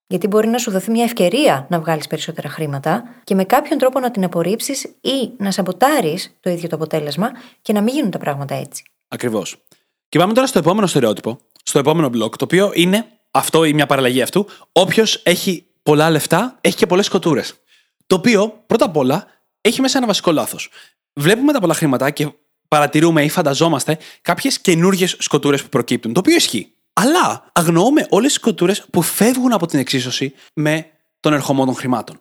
[0.06, 4.00] Γιατί μπορεί να σου δοθεί μια ευκαιρία να βγάλεις περισσότερα χρήματα και με κάποιον τρόπο
[4.00, 7.30] να την απορρίψεις ή να σαμποτάρεις το ίδιο το αποτέλεσμα
[7.62, 8.82] και να μην γίνουν τα πράγματα έτσι.
[9.08, 9.62] Ακριβώς.
[10.08, 13.86] Και πάμε τώρα στο επόμενο στερεότυπο, στο επόμενο μπλοκ, το οποίο είναι αυτό ή μια
[13.86, 14.46] παραλλαγή αυτού.
[14.72, 17.54] Όποιος έχει πολλά λεφτά, έχει και πολλές κοτούρες.
[18.06, 19.26] Το οποίο, πρώτα απ' όλα,
[19.60, 20.70] έχει μέσα ένα βασικό λάθος.
[21.12, 22.28] Βλέπουμε τα πολλά χρήματα και
[22.68, 26.12] παρατηρούμε ή φανταζόμαστε κάποιες καινούργιες σκοτούρες που προκύπτουν.
[26.12, 26.72] Το οποίο ισχύει.
[26.92, 30.86] Αλλά αγνοούμε όλες τις σκοτούρε που φεύγουν από την εξίσωση με
[31.20, 32.20] τον ερχομό των χρημάτων.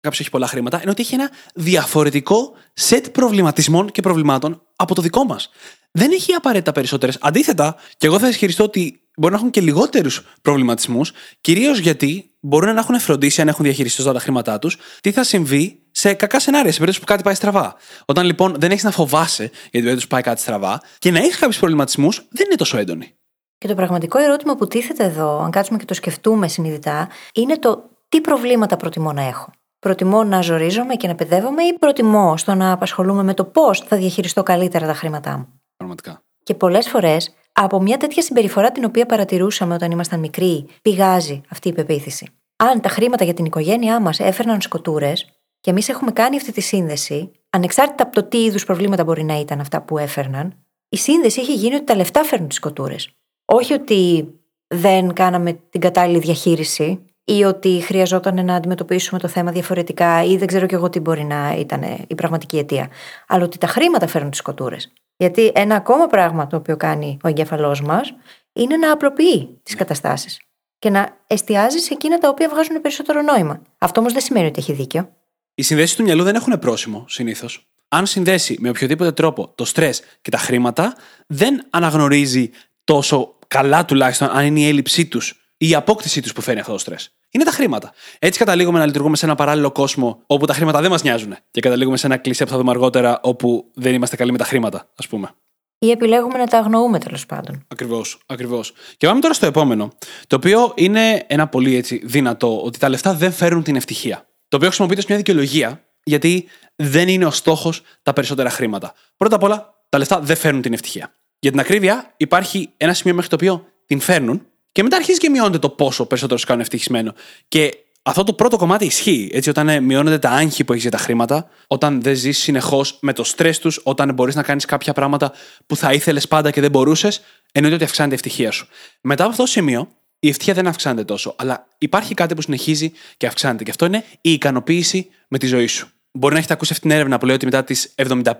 [0.00, 5.02] Κάποιος έχει πολλά χρήματα, ενώ ότι έχει ένα διαφορετικό σετ προβληματισμών και προβλημάτων από το
[5.02, 5.50] δικό μας
[5.90, 7.18] δεν έχει απαραίτητα περισσότερες.
[7.20, 12.74] Αντίθετα, και εγώ θα ισχυριστώ ότι μπορεί να έχουν και λιγότερους προβληματισμούς, κυρίως γιατί μπορούν
[12.74, 16.72] να έχουν φροντίσει, αν έχουν διαχειριστεί τα χρήματά τους, τι θα συμβεί σε κακά σενάρια,
[16.72, 17.74] σε περίπτωση που κάτι πάει στραβά.
[18.04, 21.18] Όταν λοιπόν δεν έχεις να φοβάσαι για την περίπτωση που πάει κάτι στραβά και να
[21.18, 23.14] έχεις κάποιους προβληματισμούς, δεν είναι τόσο έντονοι.
[23.58, 27.90] Και το πραγματικό ερώτημα που τίθεται εδώ, αν κάτσουμε και το σκεφτούμε συνειδητά, είναι το
[28.08, 29.50] τι προβλήματα προτιμώ να έχω.
[29.78, 33.96] Προτιμώ να ζορίζομαι και να παιδεύομαι ή προτιμώ στο να απασχολούμαι με το πώς θα
[33.96, 36.22] διαχειριστώ καλύτερα τα χρήματά μου; Πραγματικά.
[36.42, 41.68] Και πολλές φορές από μια τέτοια συμπεριφορά την οποία παρατηρούσαμε όταν ήμασταν μικροί, πηγάζει αυτή
[41.68, 42.26] η πεποίθηση.
[42.56, 46.60] Αν τα χρήματα για την οικογένειά μας έφερναν σκοτούρες, και εμείς έχουμε κάνει αυτή τη
[46.60, 51.40] σύνδεση, ανεξάρτητα από το τι είδους προβλήματα μπορεί να ήταν αυτά που έφερναν, η σύνδεση
[51.40, 53.10] είχε γίνει ότι τα λεφτά φέρνουν τις σκοτούρες.
[53.44, 54.28] Όχι ότι
[54.66, 60.46] δεν κάναμε την κατάλληλη διαχείριση ή ότι χρειαζόταν να αντιμετωπίσουμε το θέμα διαφορετικά ή δεν
[60.46, 62.88] ξέρω κι εγώ τι μπορεί να ήταν η πραγματική αιτία.
[63.26, 64.92] Αλλά ότι τα χρήματα φέρνουν τις σκοτούρες.
[65.20, 68.14] Γιατί ένα ακόμα πράγμα το οποίο κάνει ο εγκέφαλός μας
[68.52, 70.40] είναι να απλοποιεί τις καταστάσεις
[70.78, 73.62] και να εστιάζει σε εκείνα τα οποία βγάζουν περισσότερο νόημα.
[73.78, 75.12] Αυτό όμως δεν σημαίνει ότι έχει δίκιο.
[75.54, 77.68] Οι συνδέσεις του μυαλού δεν έχουν πρόσημο συνήθως.
[77.88, 80.94] Αν συνδέσει με οποιοδήποτε τρόπο το στρες και τα χρήματα,
[81.26, 82.50] δεν αναγνωρίζει
[82.84, 86.72] τόσο καλά τουλάχιστον αν είναι η έλλειψή τους ή η απόκτησή τους που φέρνει αυτό
[86.72, 86.94] το στρε
[87.30, 87.92] είναι τα χρήματα.
[88.18, 91.36] Έτσι καταλήγουμε να λειτουργούμε σε ένα παράλληλο κόσμο όπου τα χρήματα δεν μας νοιάζουν.
[91.50, 94.44] Και καταλήγουμε σε ένα κλεισέ που θα δούμε αργότερα όπου δεν είμαστε καλοί με τα
[94.44, 95.30] χρήματα, ας πούμε.
[95.78, 97.64] Ή επιλέγουμε να τα αγνοούμε τέλος πάντων.
[97.68, 98.72] Ακριβώς, ακριβώς.
[98.96, 99.92] Και πάμε τώρα στο επόμενο.
[100.26, 104.16] Το οποίο είναι ένα πολύ έτσι δυνατό, ότι τα λεφτά δεν φέρουν την ευτυχία.
[104.48, 108.94] Το οποίο χρησιμοποιείται ως μια δικαιολογία, γιατί δεν είναι ο στόχος τα περισσότερα χρήματα.
[109.16, 111.14] Πρώτα απ' όλα, τα λεφτά δεν φέρνουν την ευτυχία.
[111.38, 115.28] Για την ακρίβεια, υπάρχει ένα σημείο μέχρι το οποίο την φέρνουν, και μετά αρχίζει και
[115.28, 117.14] μειώνεται το πόσο περισσότερο σου κάνουν ευτυχισμένο.
[117.48, 117.70] Και
[118.02, 119.30] αυτό το πρώτο κομμάτι ισχύει.
[119.32, 122.98] Έτσι, όταν ε, μειώνονται τα άγχη που έχεις για τα χρήματα, όταν δεν ζεις συνεχώς
[123.00, 125.32] με το στρες τους, όταν μπορείς να κάνεις κάποια πράγματα
[125.66, 127.20] που θα ήθελες πάντα και δεν μπορούσες,
[127.52, 128.68] εννοείται ότι αυξάνεται η ευτυχία σου.
[129.00, 129.88] Μετά από αυτό το σημείο,
[130.20, 133.64] η ευτυχία δεν αυξάνεται τόσο, αλλά υπάρχει κάτι που συνεχίζει και αυξάνεται.
[133.64, 135.88] Και αυτό είναι η ικανοποίηση με τη ζωή σου.
[136.12, 138.34] Μπορεί να έχετε ακούσει αυτή την έρευνα που λέει ότι μετά τις 75.000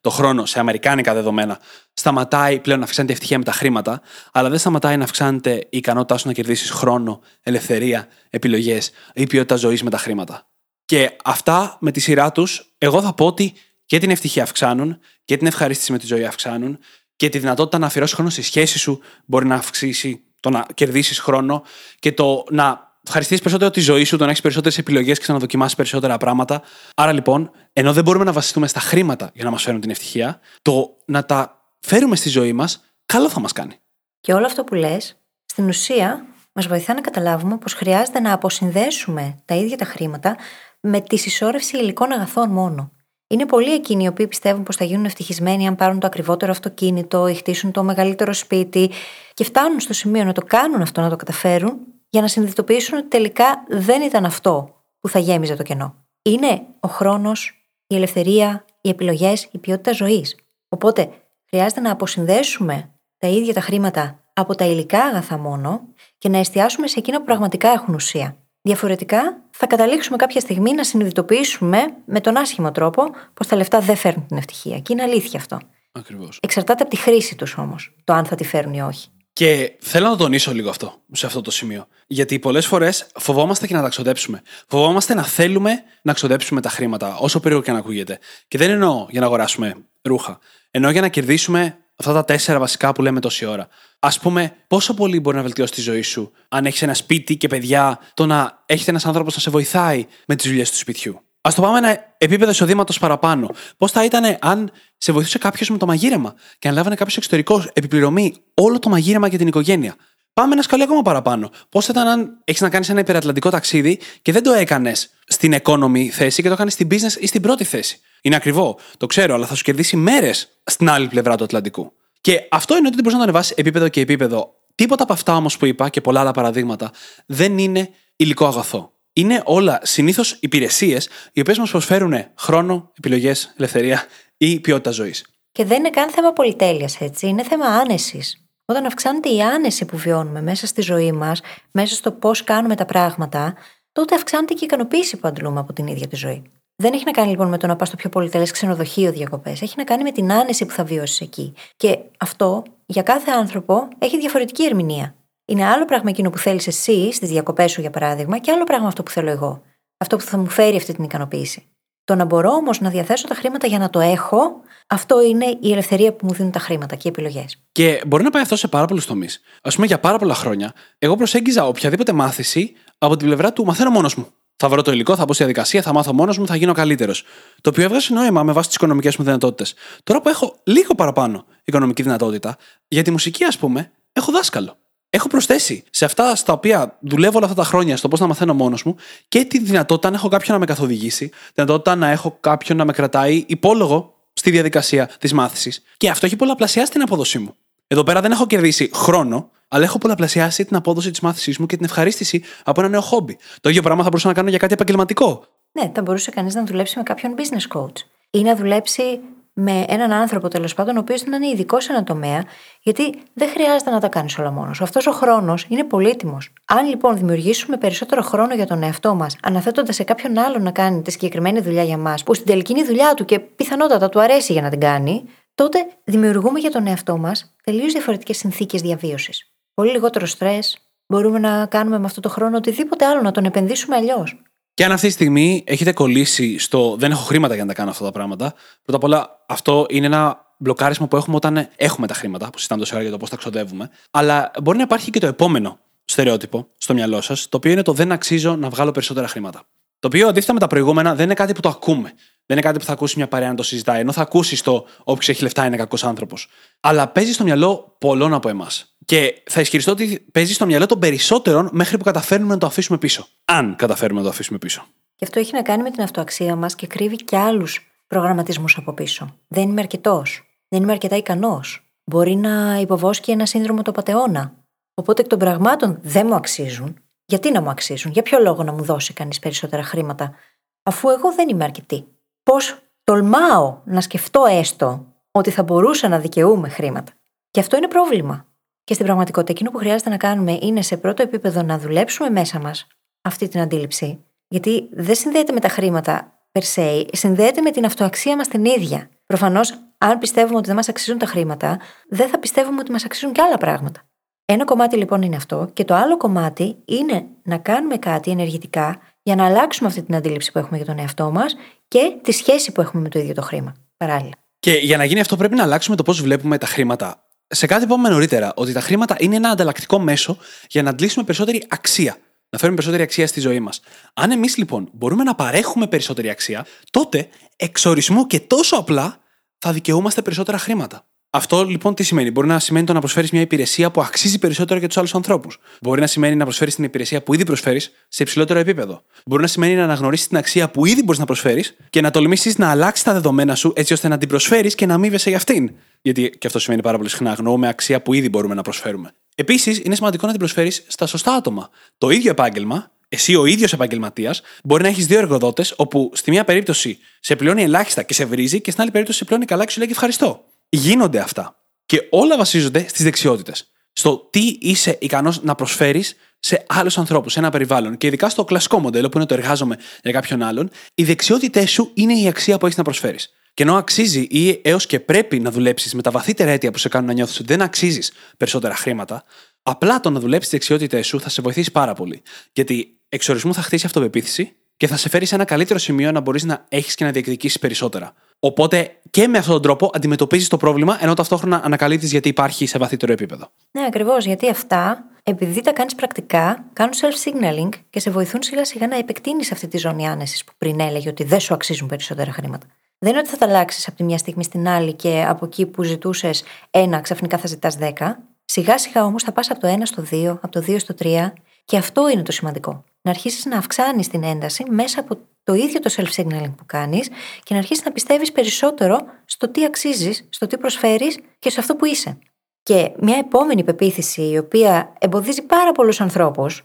[0.00, 1.58] το χρόνο σε αμερικάνικα δεδομένα
[1.92, 4.00] σταματάει πλέον να αυξάνεται η ευτυχία με τα χρήματα,
[4.32, 9.56] αλλά δεν σταματάει να αυξάνεται η ικανότητά σου να κερδίσεις χρόνο, ελευθερία, επιλογές ή ποιότητα
[9.56, 10.46] ζωής με τα χρήματα.
[10.84, 13.54] Και αυτά με τη σειρά τους, εγώ θα πω ότι
[13.86, 16.78] και την ευτυχία αυξάνουν και την ευχαρίστηση με τη ζωή αυξάνουν
[17.16, 21.18] και τη δυνατότητα να αφιερώσεις χρόνο στη σχέση σου μπορεί να αυξήσει το να κερδίσεις
[21.18, 21.62] χρόνο
[21.98, 25.38] και το να ευχαριστήσει περισσότερο τη ζωή σου, το να έχεις περισσότερες επιλογές και να
[25.38, 26.62] δοκιμάσεις περισσότερα πράγματα.
[26.94, 30.40] Άρα λοιπόν, ενώ δεν μπορούμε να βασιστούμε στα χρήματα για να μας φέρουν την ευτυχία,
[30.62, 33.74] το να τα φέρουμε στη ζωή μας, καλό θα μας κάνει.
[34.20, 35.16] Και όλο αυτό που λες,
[35.46, 40.36] στην ουσία, μας βοηθά να καταλάβουμε πως χρειάζεται να αποσυνδέσουμε τα ίδια τα χρήματα
[40.80, 42.90] με τη συσσόρευση υλικών αγαθών μόνο.
[43.28, 47.28] Είναι πολλοί εκείνοι οι οποίοι πιστεύουν πως θα γίνουν ευτυχισμένοι αν πάρουν το ακριβότερο αυτοκίνητο
[47.28, 48.90] ή χτίσουν το μεγαλύτερο σπίτι
[49.34, 51.78] και φτάνουν στο σημείο να το κάνουν αυτό, να το καταφέρουν,
[52.16, 55.94] για να συνειδητοποιήσουν ότι τελικά δεν ήταν αυτό που θα γέμιζε το κενό.
[56.22, 60.36] Είναι ο χρόνος, η ελευθερία, οι επιλογές, η ποιότητα ζωής.
[60.68, 61.08] Οπότε
[61.48, 65.80] χρειάζεται να αποσυνδέσουμε τα ίδια τα χρήματα από τα υλικά αγαθά μόνο
[66.18, 68.36] και να εστιάσουμε σε εκείνα που πραγματικά έχουν ουσία.
[68.60, 73.96] Διαφορετικά, θα καταλήξουμε κάποια στιγμή να συνειδητοποιήσουμε με τον άσχημο τρόπο πως τα λεφτά δεν
[73.96, 74.78] φέρνουν την ευτυχία.
[74.78, 75.58] Και είναι αλήθεια αυτό.
[75.92, 76.38] Ακριβώς.
[76.42, 79.08] Εξαρτάται από τη χρήση τους όμως, το αν θα τη φέρουν ή όχι.
[79.36, 81.86] Και θέλω να τονίσω λίγο αυτό, σε αυτό το σημείο.
[82.06, 84.42] Γιατί πολλές φορές φοβόμαστε και να τα ξοδέψουμε.
[84.66, 88.18] Φοβόμαστε να θέλουμε να ξοδέψουμε τα χρήματα, όσο περίεργο και να ακούγεται.
[88.48, 90.38] Και δεν εννοώ για να αγοράσουμε ρούχα.
[90.70, 93.68] Εννοώ για να κερδίσουμε αυτά τα τέσσερα βασικά που λέμε τόση ώρα.
[93.98, 97.48] Α πούμε, πόσο πολύ μπορεί να βελτιώσει τη ζωή σου αν έχεις ένα σπίτι και
[97.48, 101.20] παιδιά, το να έχετε ένας άνθρωπος να σε βοηθάει με τις δουλειές του σπιτιού.
[101.46, 103.50] Α το πάμε ένα επίπεδο εισοδήματος παραπάνω.
[103.76, 107.64] Πώς θα ήταν αν σε βοηθούσε κάποιος με το μαγείρεμα και αν λάβανε κάποιος εξωτερικό
[107.72, 109.94] επιπληρωμή όλο το μαγείρεμα για την οικογένεια.
[110.32, 111.50] Πάμε ένα σκαλί ακόμα παραπάνω.
[111.68, 115.54] Πώς θα ήταν αν έχεις να κάνεις ένα υπερατλαντικό ταξίδι και δεν το έκανες στην
[115.62, 118.00] economy θέση και το έκανες στην business ή στην πρώτη θέση.
[118.22, 121.92] Είναι ακριβό, το ξέρω, αλλά θα σου κερδίσει μέρες στην άλλη πλευρά του Ατλαντικού.
[122.20, 124.54] Και αυτό είναι ότι δεν μπορείς να το ανεβάσεις επίπεδο και επίπεδο.
[124.74, 126.90] Τίποτα από αυτά όμως που είπα και πολλά άλλα παραδείγματα
[127.26, 128.95] δεν είναι υλικό αγαθό.
[129.18, 134.04] Είναι όλα συνήθως υπηρεσίες οι οποίες μας προσφέρουν χρόνο, επιλογές, ελευθερία
[134.36, 135.26] ή ποιότητα ζωής.
[135.52, 137.26] Και δεν είναι καν θέμα πολυτέλειας, έτσι.
[137.26, 138.46] Είναι θέμα άνεσης.
[138.64, 142.84] Όταν αυξάνεται η άνεση που βιώνουμε μέσα στη ζωή μας, μέσα στο πώς κάνουμε τα
[142.84, 143.54] πράγματα,
[143.92, 146.42] τότε αυξάνεται και η ικανοποίηση που αντλούμε από την ίδια τη ζωή.
[146.76, 149.62] Δεν έχει να κάνει λοιπόν με το να πας στο πιο πολυτελέ ξενοδοχείο διακοπές.
[149.62, 151.54] Έχει να κάνει με την άνεση που θα βιώσεις εκεί.
[151.76, 155.14] Και αυτό για κάθε άνθρωπο έχει διαφορετική ερμηνεία.
[155.48, 158.86] Είναι άλλο πράγμα εκείνο που θέλεις εσύ στις διακοπές σου, για παράδειγμα, και άλλο πράγμα
[158.86, 159.62] αυτό που θέλω εγώ.
[159.96, 161.68] Αυτό που θα μου φέρει αυτή την ικανοποίηση.
[162.04, 165.72] Το να μπορώ όμως να διαθέσω τα χρήματα για να το έχω, αυτό είναι η
[165.72, 167.62] ελευθερία που μου δίνουν τα χρήματα και οι επιλογές.
[167.72, 169.40] Και μπορεί να πάει αυτό σε πάρα πολλούς τομείς.
[169.62, 173.90] Α πούμε, για πάρα πολλά χρόνια, εγώ προσέγγιζα οποιαδήποτε μάθηση από την πλευρά του μαθαίνω
[173.90, 174.26] μόνος μου.
[174.56, 177.24] Θα βρω το υλικό, θα μπω στη διαδικασία, θα μάθω μόνος μου, θα γίνω καλύτερος.
[177.60, 179.74] Το οποίο έβγαζε νόημα με βάση τις οικονομικές μου δυνατότητες.
[180.04, 182.56] Τώρα που έχω λίγο παραπάνω οικονομική δυνατότητα,
[182.88, 184.76] για τη μουσική, ας πούμε, έχω δάσκαλο
[185.10, 188.54] έχω προσθέσει σε αυτά στα οποία δουλεύω όλα αυτά τα χρόνια, στο πώς να μαθαίνω
[188.54, 188.96] μόνος μου,
[189.28, 192.84] και τη δυνατότητα να έχω κάποιον να με καθοδηγήσει, τη δυνατότητα να έχω κάποιον να
[192.84, 195.82] με κρατάει υπόλογο στη διαδικασία της μάθησης.
[195.96, 197.54] Και αυτό έχει πολλαπλασιάσει την απόδοσή μου.
[197.86, 201.76] Εδώ πέρα δεν έχω κερδίσει χρόνο, αλλά έχω πολλαπλασιάσει την απόδοση της μάθησής μου και
[201.76, 203.38] την ευχαρίστηση από ένα νέο χόμπι.
[203.60, 205.44] Το ίδιο πράγμα θα μπορούσα να κάνω για κάτι επαγγελματικό.
[205.72, 207.96] Ναι, θα μπορούσε κανείς να δουλέψει με κάποιον business coach
[208.30, 209.20] ή να δουλέψει
[209.58, 212.44] με έναν άνθρωπο τέλος πάντων, ο οποίος να είναι ειδικό σε ένα τομέα,
[212.80, 214.80] γιατί δεν χρειάζεται να τα κάνεις όλα μόνος.
[214.80, 216.52] Αυτός ο χρόνος είναι πολύτιμος.
[216.64, 221.02] Αν λοιπόν δημιουργήσουμε περισσότερο χρόνο για τον εαυτό μας, αναθέτοντας σε κάποιον άλλον να κάνει
[221.02, 224.20] τη συγκεκριμένη δουλειά για μας, που στην τελική είναι η δουλειά του και πιθανότατα του
[224.20, 229.52] αρέσει για να την κάνει, τότε δημιουργούμε για τον εαυτό μας τελείως διαφορετικές συνθήκες διαβίωσης.
[229.74, 230.58] Πολύ λιγότερο στρε,
[231.06, 234.42] μπορούμε να κάνουμε με αυτό το χρόνο οτιδήποτε άλλο, να τον επενδύσουμε αλλιώς.
[234.76, 237.90] Και αν αυτή τη στιγμή έχετε κολλήσει στο δεν έχω χρήματα για να τα κάνω
[237.90, 242.14] αυτά τα πράγματα, πρώτα απ' όλα αυτό είναι ένα μπλοκάρισμα που έχουμε όταν έχουμε τα
[242.14, 243.90] χρήματα, που συζητάμε τόση ώρα για το πώς τα ξοδεύουμε.
[244.10, 247.92] Αλλά μπορεί να υπάρχει και το επόμενο στερεότυπο στο μυαλό σας, το οποίο είναι το
[247.92, 249.62] δεν αξίζω να βγάλω περισσότερα χρήματα.
[249.98, 252.12] Το οποίο αντίθετα με τα προηγούμενα δεν είναι κάτι που το ακούμε.
[252.46, 254.00] Δεν είναι κάτι που θα ακούσει μια παρέα να το συζητάει.
[254.00, 256.48] Ενώ θα ακούσει το όποιος έχει λεφτά είναι κακός άνθρωπος.
[256.80, 258.95] Αλλά παίζει στο μυαλό πολλών από εμάς.
[259.06, 262.98] Και θα ισχυριστώ ότι παίζει στο μυαλό των περισσότερων μέχρι που καταφέρνουμε να το αφήσουμε
[262.98, 263.26] πίσω.
[263.44, 264.86] Αν καταφέρουμε να το αφήσουμε πίσω.
[265.14, 268.92] Και αυτό έχει να κάνει με την αυτοαξία μας και κρύβει και άλλους προγραμματισμούς από
[268.92, 269.36] πίσω.
[269.48, 270.42] Δεν είμαι αρκετός.
[270.68, 271.90] Δεν είμαι αρκετά ικανός.
[272.04, 274.54] Μπορεί να υποβόσκει ένα σύνδρομο το πατεώνα.
[274.94, 276.96] Οπότε εκ των πραγμάτων δεν μου αξίζουν.
[277.24, 280.34] Γιατί να μου αξίζουν, για ποιο λόγο να μου δώσει κανείς περισσότερα χρήματα,
[280.82, 282.06] αφού εγώ δεν είμαι αρκετή.
[282.42, 287.12] Πώς τολμάω να σκεφτώ έστω ότι θα μπορούσα να δικαιούμαι χρήματα;
[287.50, 288.46] Και αυτό είναι πρόβλημα.
[288.86, 292.60] Και στην πραγματικότητα, εκείνο που χρειάζεται να κάνουμε είναι σε πρώτο επίπεδο να δουλέψουμε μέσα
[292.60, 292.86] μας
[293.22, 294.24] αυτή την αντίληψη.
[294.48, 299.08] Γιατί δεν συνδέεται με τα χρήματα per se, συνδέεται με την αυτοαξία μας την ίδια.
[299.26, 303.32] Προφανώς, αν πιστεύουμε ότι δεν μας αξίζουν τα χρήματα, δεν θα πιστεύουμε ότι μας αξίζουν
[303.32, 304.02] και άλλα πράγματα.
[304.44, 309.34] Ένα κομμάτι λοιπόν είναι αυτό, και το άλλο κομμάτι είναι να κάνουμε κάτι ενεργητικά για
[309.34, 311.56] να αλλάξουμε αυτή την αντίληψη που έχουμε για τον εαυτό μας
[311.88, 313.74] και τη σχέση που έχουμε με το ίδιο το χρήμα.
[313.96, 314.34] Παράλληλα.
[314.58, 317.25] Και για να γίνει αυτό, πρέπει να αλλάξουμε το πώς βλέπουμε τα χρήματα.
[317.48, 321.24] Σε κάτι που είπαμε νωρίτερα, ότι τα χρήματα είναι ένα ανταλλακτικό μέσο για να αντλήσουμε
[321.24, 322.16] περισσότερη αξία.
[322.50, 323.80] Να φέρουμε περισσότερη αξία στη ζωή μας.
[324.14, 329.18] Αν εμείς λοιπόν μπορούμε να παρέχουμε περισσότερη αξία, τότε εξορισμού και τόσο απλά
[329.58, 331.06] θα δικαιούμαστε περισσότερα χρήματα.
[331.36, 334.78] Αυτό λοιπόν τι σημαίνει; Μπορεί να σημαίνει το να προσφέρεις μια υπηρεσία που αξίζει περισσότερο
[334.78, 335.58] για τους άλλους ανθρώπους.
[335.82, 339.02] Μπορεί να σημαίνει να προσφέρεις την υπηρεσία που ήδη προσφέρεις σε υψηλότερο επίπεδο.
[339.26, 342.58] Μπορεί να σημαίνει να αναγνωρίσεις την αξία που ήδη μπορείς να προσφέρεις και να τολμήσεις
[342.58, 345.70] να αλλάξεις τα δεδομένα σου έτσι ώστε να την προσφέρεις και να αμείβεσαι για αυτήν.
[346.02, 347.30] Γιατί και αυτό σημαίνει πάρα πολύ συχνά.
[347.30, 349.14] Αγνοούμε αξία που ήδη μπορούμε να προσφέρουμε.
[349.34, 351.70] Επίσης, είναι σημαντικό να την προσφέρεις στα σωστά άτομα.
[351.98, 356.44] Το ίδιο επάγγελμα, εσύ ο ίδιος επαγγελματίας, μπορεί να έχεις δύο εργοδότες, όπου στη μία
[356.44, 359.70] περίπτωση σε πληρώνει ελάχιστα και σε βρίζει, και στην άλλη περίπτωση σε πληρώνει καλά και
[359.70, 360.44] σου λέει ευχαριστώ.
[360.68, 361.56] Γίνονται αυτά.
[361.86, 363.70] Και όλα βασίζονται στις δεξιότητες.
[363.92, 367.96] Στο τι είσαι ικανός να προσφέρεις σε άλλους ανθρώπους, σε ένα περιβάλλον.
[367.96, 371.90] Και ειδικά στο κλασικό μοντέλο που είναι το εργάζομαι για κάποιον άλλον, οι δεξιότητές σου
[371.94, 373.30] είναι η αξία που έχεις να προσφέρεις.
[373.54, 376.88] Και ενώ αξίζει ή έως και πρέπει να δουλέψεις με τα βαθύτερα αίτια που σε
[376.88, 379.24] κάνουν να νιώθεις ότι δεν αξίζεις περισσότερα χρήματα,
[379.62, 382.22] απλά το να δουλέψεις τις δεξιότητές σου θα σε βοηθήσει πάρα πολύ.
[382.52, 386.44] Γιατί εξορισμού θα χτίσει αυτοπεποίθηση και θα σε φέρει σε ένα καλύτερο σημείο να μπορείς
[386.44, 388.12] να έχεις και να διεκδικήσεις περισσότερα.
[388.38, 392.78] Οπότε και με αυτόν τον τρόπο αντιμετωπίζεις το πρόβλημα, ενώ ταυτόχρονα ανακαλύπτεις γιατί υπάρχει σε
[392.78, 393.48] βαθύτερο επίπεδο.
[393.70, 394.24] Ναι, ακριβώς.
[394.24, 399.52] Γιατί αυτά, επειδή τα κάνεις πρακτικά, κάνουν self-signaling και σε βοηθούν σιγά σιγά να επεκτείνεις
[399.52, 402.66] αυτή τη ζώνη άνεσης που πριν έλεγε ότι δεν σου αξίζουν περισσότερα χρήματα.
[402.98, 405.66] Δεν είναι ότι θα τα αλλάξεις από τη μια στιγμή στην άλλη και από εκεί
[405.66, 408.18] που ζητούσες ένα, ξαφνικά θα ζητάς δέκα.
[408.44, 411.32] Σιγά σιγά όμως θα πας από το 1 στο 2, από το 2 στο 3
[411.66, 412.84] και αυτό είναι το σημαντικό.
[413.02, 417.08] Να αρχίσεις να αυξάνεις την ένταση μέσα από το ίδιο το self-signaling που κάνεις
[417.42, 421.76] και να αρχίσεις να πιστεύεις περισσότερο στο τι αξίζεις, στο τι προσφέρεις και σε αυτό
[421.76, 422.18] που είσαι.
[422.62, 426.62] Και μια επόμενη πεποίθηση η οποία εμποδίζει πάρα πολλούς ανθρώπους,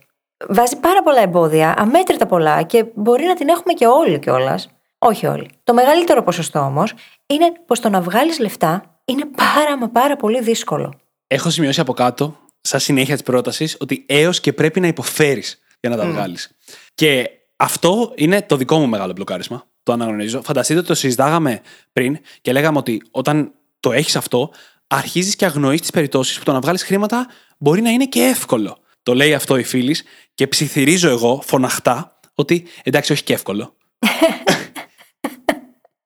[0.48, 4.68] βάζει πάρα πολλά εμπόδια, αμέτρητα πολλά και μπορεί να την έχουμε και όλοι κιόλας.
[4.98, 5.50] Όχι όλοι.
[5.64, 6.94] Το μεγαλύτερο ποσοστό όμως
[7.26, 10.92] είναι πως το να βγάλεις λεφτά είναι πάρα μα πάρα πολύ δύσκολο.
[11.26, 15.90] Έχω σημειώσει από κάτω, σαν συνέχεια της πρότασης, ότι έως και πρέπει να υποφέρεις για
[15.90, 16.10] να τα mm.
[16.10, 16.50] βγάλεις.
[16.94, 19.66] Και αυτό είναι το δικό μου μεγάλο μπλοκάρισμα.
[19.82, 20.42] Το αναγνωρίζω.
[20.42, 21.60] Φανταστείτε ότι το συζητάγαμε
[21.92, 24.50] πριν και λέγαμε ότι όταν το έχεις αυτό,
[24.86, 27.26] αρχίζεις και αγνοείς τις περιπτώσεις που το να βγάλεις χρήματα
[27.58, 28.78] μπορεί να είναι και εύκολο.
[29.02, 30.02] Το λέει αυτό η φίλης
[30.34, 33.76] και ψιθυρίζω εγώ φωναχτά ότι εντάξει, όχι και εύκολο.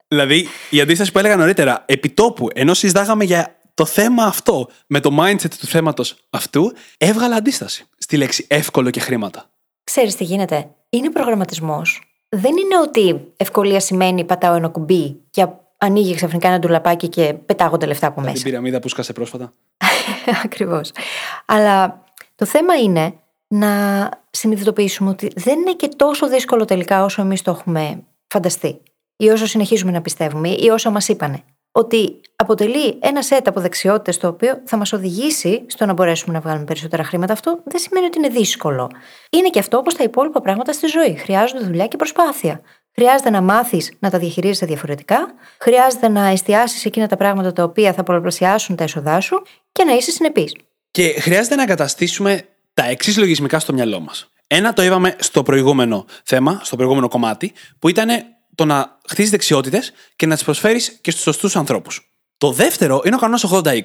[0.08, 5.16] δηλαδή, η αντίσταση που έλεγα νωρίτερα, επιτόπου, ενώ συζητάγαμε για το θέμα αυτό με το
[5.20, 9.50] mindset του θέματος αυτού, έβγαλα αντίσταση στη λέξη εύκολο και χρήματα.
[9.84, 12.02] Ξέρεις τι γίνεται; Είναι προγραμματισμός.
[12.28, 15.46] Δεν είναι ότι ευκολία σημαίνει πατάω ένα κουμπί και
[15.78, 18.32] ανοίγει ξαφνικά ένα ντουλαπάκι και πετάγονται λεφτά από μέσα.
[18.32, 19.52] Την πυραμίδα που σκάσε πρόσφατα.
[20.44, 20.92] Ακριβώς.
[21.46, 23.14] Αλλά το θέμα είναι
[23.46, 28.80] να συνειδητοποιήσουμε ότι δεν είναι και τόσο δύσκολο τελικά όσο εμείς το έχουμε φανταστεί.
[29.16, 31.42] Ή όσο συνεχίζουμε να πιστεύουμε, ή όσο μας είπανε
[31.76, 36.40] ότι αποτελεί ένα σετ από δεξιότητες το οποίο θα μας οδηγήσει στο να μπορέσουμε να
[36.40, 37.32] βγάλουμε περισσότερα χρήματα.
[37.32, 38.90] Αυτό δεν σημαίνει ότι είναι δύσκολο.
[39.30, 41.16] Είναι και αυτό όπως τα υπόλοιπα πράγματα στη ζωή.
[41.16, 42.60] Χρειάζονται δουλειά και προσπάθεια.
[42.94, 45.34] Χρειάζεται να μάθεις να τα διαχειρίζεσαι διαφορετικά.
[45.58, 49.92] Χρειάζεται να εστιάσεις εκείνα τα πράγματα τα οποία θα πολλαπλασιάσουν τα έσοδά σου και να
[49.92, 50.56] είσαι συνεπής.
[50.90, 52.42] Και χρειάζεται να εγκαταστήσουμε
[52.74, 54.30] τα εξής λογισμικά στο μυαλό μας.
[54.46, 58.08] Ένα το είπαμε στο προηγούμενο θέμα, στο προηγούμενο κομμάτι, που ήταν
[58.56, 62.10] το να χτίσει δεξιότητες και να τις προσφέρεις και στους σωστούς ανθρώπους.
[62.38, 63.80] Το δεύτερο είναι ο κανόνας 80-20.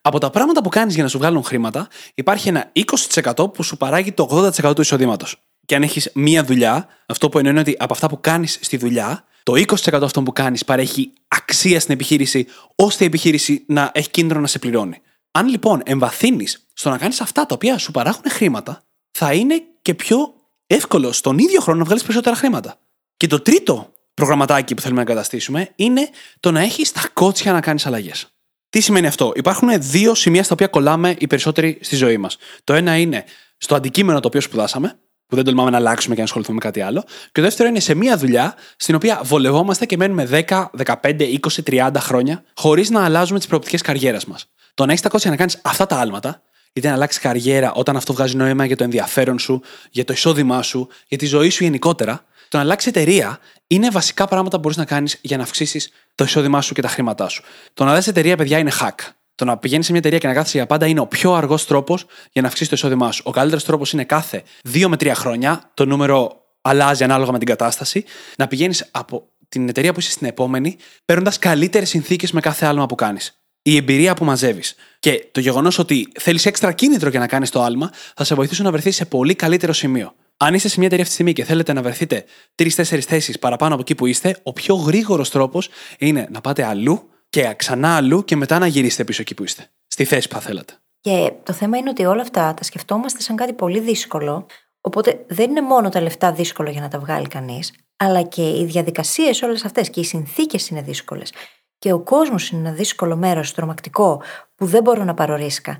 [0.00, 3.76] Από τα πράγματα που κάνεις για να σου βγάλουν χρήματα, υπάρχει ένα 20% που σου
[3.76, 5.36] παράγει το 80% του εισοδήματος.
[5.66, 9.24] Και αν έχεις μία δουλειά, αυτό που εννοεί ότι από αυτά που κάνεις στη δουλειά,
[9.42, 14.40] το 20% αυτό που κάνεις παρέχει αξία στην επιχείρηση, ώστε η επιχείρηση να έχει κίνδυνο
[14.40, 15.00] να σε πληρώνει.
[15.30, 19.94] Αν λοιπόν εμβαθύνεις στο να κάνεις αυτά τα οποία σου παράγουν χρήματα, θα είναι και
[19.94, 20.34] πιο
[20.66, 22.78] εύκολο στον ίδιο χρόνο να βγάλεις περισσότερα χρήματα.
[23.16, 26.08] Και το τρίτο προγραμματάκι που θέλουμε να καταστήσουμε είναι
[26.40, 28.26] το να έχεις τα κότσια να κάνεις αλλαγές.
[28.70, 32.36] Τι σημαίνει αυτό, Υπάρχουν δύο σημεία στα οποία κολλάμε οι περισσότεροι στη ζωή μας.
[32.64, 33.24] Το ένα είναι
[33.56, 36.80] στο αντικείμενο το οποίο σπουδάσαμε, που δεν τολμάμε να αλλάξουμε και να ασχοληθούμε με κάτι
[36.80, 37.02] άλλο.
[37.02, 41.62] Και το δεύτερο είναι σε μία δουλειά στην οποία βολευόμαστε και μένουμε 10, 15, 20,
[41.64, 44.46] 30 χρόνια χωρίς να αλλάζουμε τις προοπτικές καριέρας μας.
[44.74, 47.96] Το να έχεις τα κότσια να κάνεις αυτά τα άλματα, είτε να αλλάξεις καριέρα όταν
[47.96, 51.64] αυτό βγάζει νόημα για το ενδιαφέρον σου, για το εισόδημά σου, για τη ζωή σου
[51.64, 55.90] γενικότερα, το να αλλάξει εταιρεία είναι βασικά πράγματα που μπορείς να κάνεις για να αυξήσεις
[56.14, 57.42] το εισόδημά σου και τα χρήματά σου.
[57.74, 58.94] Το να αλλάξει εταιρεία, παιδιά, είναι hack.
[59.34, 61.66] Το να πηγαίνεις σε μια εταιρεία και να κάθεσαι για πάντα είναι ο πιο αργός
[61.66, 63.22] τρόπος για να αυξήσεις το εισόδημά σου.
[63.26, 67.46] Ο καλύτερος τρόπος είναι κάθε 2 με 3 χρόνια, το νούμερο αλλάζει ανάλογα με την
[67.46, 68.04] κατάσταση,
[68.36, 72.86] να πηγαίνεις από την εταιρεία που είσαι στην επόμενη, παίρνοντας καλύτερες συνθήκες με κάθε άλμα
[72.86, 73.40] που κάνεις.
[73.62, 74.74] Η εμπειρία που μαζεύεις.
[75.00, 78.64] Και το γεγονός ότι θέλεις έξτρα κίνητρο για να κάνεις το άλμα θα σε βοηθήσουν
[78.64, 80.14] να βρεθείς σε πολύ καλύτερο σημείο.
[80.42, 82.24] Αν είστε σε μια εταιρεία αυτή τη στιγμή και θέλετε να βρεθείτε
[82.54, 87.08] τρει-τέσσερι θέσεις παραπάνω από εκεί που είστε, ο πιο γρήγορος τρόπος είναι να πάτε αλλού
[87.28, 89.70] και ξανά αλλού και μετά να γυρίσετε πίσω εκεί που είστε.
[89.86, 90.74] Στη θέση που θα θέλατε.
[91.00, 94.46] Και το θέμα είναι ότι όλα αυτά τα σκεφτόμαστε σαν κάτι πολύ δύσκολο.
[94.80, 98.64] Οπότε δεν είναι μόνο τα λεφτά δύσκολο για να τα βγάλει κανείς, αλλά και οι
[98.64, 101.32] διαδικασίες όλες αυτές και οι συνθήκες είναι δύσκολες.
[101.78, 104.22] Και ο κόσμος είναι ένα δύσκολο μέρος, τρομακτικό,
[104.54, 105.78] που δεν μπορώ να πάρω ρίσκα.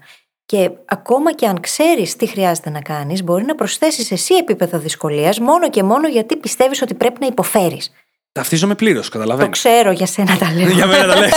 [0.50, 5.38] Και ακόμα και αν ξέρεις τι χρειάζεται να κάνεις, μπορεί να προσθέσεις εσύ επίπεδο δυσκολίας
[5.38, 7.90] μόνο και μόνο γιατί πιστεύεις ότι πρέπει να υποφέρεις.
[8.32, 9.44] Ταυτίζομαι πλήρως, καταλαβαίνω.
[9.44, 10.68] Το ξέρω, για σένα τα λέω.
[10.68, 11.32] Για μένα τα λες.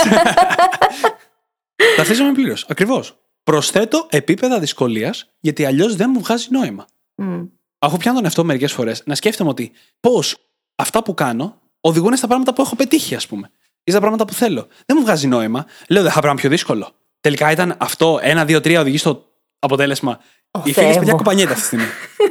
[1.96, 2.66] Ταυτίζομαι πλήρως.
[2.68, 3.16] Ακριβώς.
[3.44, 6.86] Προσθέτω επίπεδα δυσκολίας γιατί αλλιώς δεν μου βγάζει νόημα.
[7.14, 7.42] Μμ.
[7.78, 10.36] Αφού πιάνω τον εαυτό μερικές φορές να σκέφτομαι ότι πώς
[10.74, 13.50] αυτά που κάνω οδηγούν στα πράγματα που έχω πετύχει, ας πούμε.
[13.84, 14.66] Ή στα πράγματα που θέλω.
[14.86, 15.66] Δεν μου βγάζει νόημα.
[15.88, 16.94] Λέω δεν θα πρέπει να είναι πιο δύσκολο.
[17.24, 19.24] Τελικά ήταν αυτό, ένα, δύο, τρία οδηγεί στο
[19.58, 20.18] αποτέλεσμα.
[20.50, 21.16] Ω, Η Θεέ φίλη παιδιά μου.
[21.18, 21.86] κοπανιέται αυτή τη στιγμή.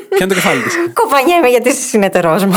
[0.10, 2.54] Πιάνει το κεφάλι της; Κοπανιέμαι γιατί είσαι συνεταιρός μου.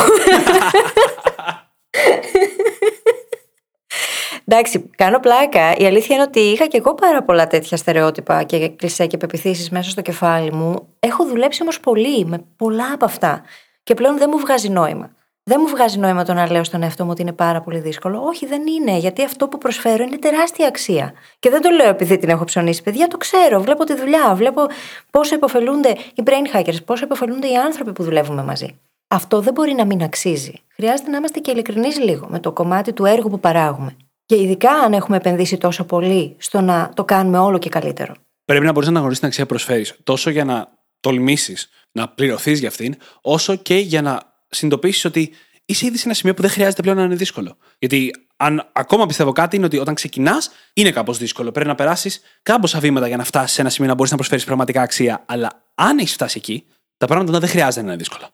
[4.44, 5.76] Εντάξει, κάνω πλάκα.
[5.76, 9.70] Η αλήθεια είναι ότι είχα και εγώ πάρα πολλά τέτοια στερεότυπα και κλισέ και πεπιθήσεις
[9.70, 10.88] μέσα στο κεφάλι μου.
[11.00, 13.42] Έχω δουλέψει όμως πολύ με πολλά από αυτά.
[13.82, 15.15] Και πλέον δεν μου βγάζει νόημα.
[15.50, 18.22] Δεν μου βγάζει νόημα το να λέω στον εαυτό μου ότι είναι πάρα πολύ δύσκολο.
[18.24, 21.12] Όχι, δεν είναι, γιατί αυτό που προσφέρω είναι τεράστια αξία.
[21.38, 23.60] Και δεν το λέω επειδή την έχω ψωνίσει, παιδιά, το ξέρω.
[23.60, 24.66] Βλέπω τη δουλειά, βλέπω
[25.10, 28.78] πόσο υποφελούνται οι brain hackers, πόσο υποφελούνται οι άνθρωποι που δουλεύουμε μαζί.
[29.08, 30.52] Αυτό δεν μπορεί να μην αξίζει.
[30.74, 33.96] Χρειάζεται να είμαστε και ειλικρινείς λίγο με το κομμάτι του έργου που παράγουμε.
[34.26, 38.14] Και ειδικά αν έχουμε επενδύσει τόσο πολύ στο να το κάνουμε όλο και καλύτερο.
[38.44, 39.94] Πρέπει να μπορείς να αναγνωρίσεις την αξία που προσφέρεις.
[40.04, 40.68] Τόσο για να
[41.00, 45.32] τολμήσεις να πληρωθείς για αυτήν, όσο και για να συνειδητοποιήσεις ότι
[45.64, 47.56] είσαι ήδη σε ένα σημείο που δεν χρειάζεται πλέον να είναι δύσκολο.
[47.78, 51.52] Γιατί αν ακόμα πιστεύω κάτι, είναι ότι όταν ξεκινάς, είναι κάπως δύσκολο.
[51.52, 54.44] Πρέπει να περάσεις κάμποσα βήματα για να φτάσεις σε ένα σημείο να μπορείς να προσφέρεις
[54.44, 55.24] πραγματικά αξία.
[55.26, 56.66] Αλλά αν έχεις φτάσει εκεί,
[56.96, 58.30] τα πράγματα μετά δεν χρειάζεται να είναι δύσκολα.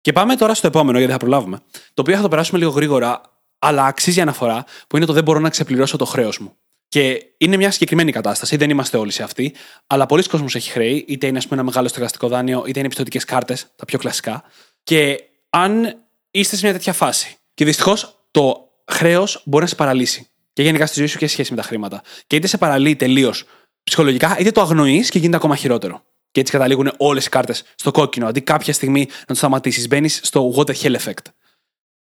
[0.00, 1.60] Και πάμε τώρα στο επόμενο, γιατί θα προλάβουμε.
[1.94, 3.20] Το οποίο θα το περάσουμε λίγο γρήγορα,
[3.58, 6.56] αλλά αξίζει αναφορά, που είναι το δεν μπορώ να ξεπληρώσω το χρέος μου.
[6.88, 9.54] Και είναι μια συγκεκριμένη κατάσταση, δεν είμαστε όλοι σε αυτή,
[9.86, 12.88] αλλά πολλοί κόσμοι έχει χρέη, είτε είναι ας πούμε, ένα μεγάλο στεγαστικό δάνειο, είτε είναι
[12.88, 14.44] πιστοτικές κάρτες, τα πιο κλασικά.
[14.82, 15.20] Και
[15.54, 15.96] αν
[16.30, 20.28] είστε σε μια τέτοια φάση, και δυστυχώς το χρέος μπορεί να σε παραλύσει.
[20.52, 22.02] Και γενικά στη ζωή σου και σε σχέση με τα χρήματα.
[22.26, 23.44] Και είτε σε παραλύει τελείως
[23.84, 26.02] ψυχολογικά, είτε το αγνοείς και γίνεται ακόμα χειρότερο.
[26.30, 28.26] Και έτσι καταλήγουν όλες οι κάρτες στο κόκκινο.
[28.26, 31.26] Αντί κάποια στιγμή να το σταματήσεις, μπαίνεις στο what the hell effect.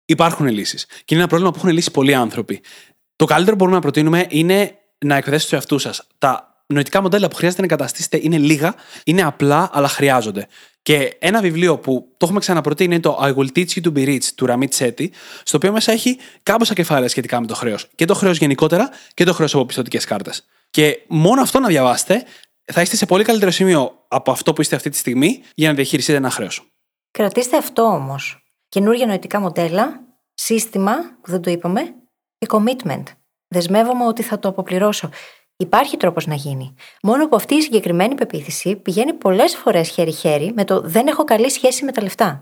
[0.05, 0.85] Υπάρχουν λύσεις.
[0.85, 2.63] Και είναι ένα πρόβλημα που έχουν λύσει πολλοί άνθρωποι.
[3.17, 6.07] Το καλύτερο που μπορούμε να προτείνουμε είναι να εκπαιδεύσετε τους εαυτούς σας.
[6.19, 10.47] Τα νοητικά μοντέλα που χρειάζεται να εγκαταστήσετε είναι λίγα, είναι απλά, αλλά χρειάζονται.
[10.83, 14.07] Και ένα βιβλίο που το έχουμε ξαναπροτείνει είναι το I Will Teach You to Be
[14.07, 15.07] Rich του Ramit Sethi,
[15.43, 17.89] στο οποίο μέσα έχει κάμποσα κεφάλαια σχετικά με το χρέος.
[17.95, 20.47] Και το χρέος γενικότερα και το χρέος από πιστοτικές κάρτες.
[20.71, 22.25] Και μόνο αυτό να διαβάσετε,
[22.65, 25.75] θα είστε σε πολύ καλύτερο σημείο από αυτό που είστε αυτή τη στιγμή για να
[25.75, 26.67] διαχειριστείτε ένα χρέος.
[27.11, 28.43] Κρατήστε αυτό όμως.
[28.69, 30.01] Καινούργια νοητικά μοντέλα,
[30.35, 31.95] σύστημα, που δεν το είπαμε,
[32.39, 33.03] και commitment.
[33.49, 35.11] Δεσμεύομαι ότι θα το αποπληρώσω.
[35.57, 36.75] Υπάρχει τρόπος να γίνει.
[37.03, 41.51] Μόνο που αυτή η συγκεκριμένη πεποίθηση πηγαίνει πολλές φορές χέρι-χέρι με το δεν έχω καλή
[41.51, 42.39] σχέση με τα λεφτά.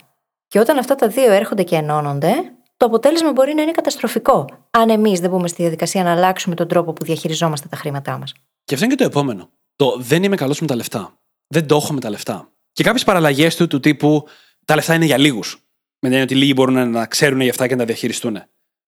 [0.46, 2.34] Και όταν αυτά τα δύο έρχονται και ενώνονται,
[2.76, 4.46] το αποτέλεσμα μπορεί να είναι καταστροφικό.
[4.70, 8.32] Αν εμείς δεν μπούμε στη διαδικασία να αλλάξουμε τον τρόπο που διαχειριζόμαστε τα χρήματά μας.
[8.64, 9.50] Και αυτό είναι και το επόμενο.
[9.76, 11.18] Το δεν είμαι καλός με τα λεφτά.
[11.46, 12.52] Δεν το έχω με τα λεφτά.
[12.72, 14.26] Και κάποιες παραλλαγές του του τύπου
[14.64, 15.52] τα λεφτά είναι για λίγους.
[16.00, 18.42] Με την έννοια ότι λίγοι μπορούν να ξέρουν για αυτά και να τα διαχειριστούν.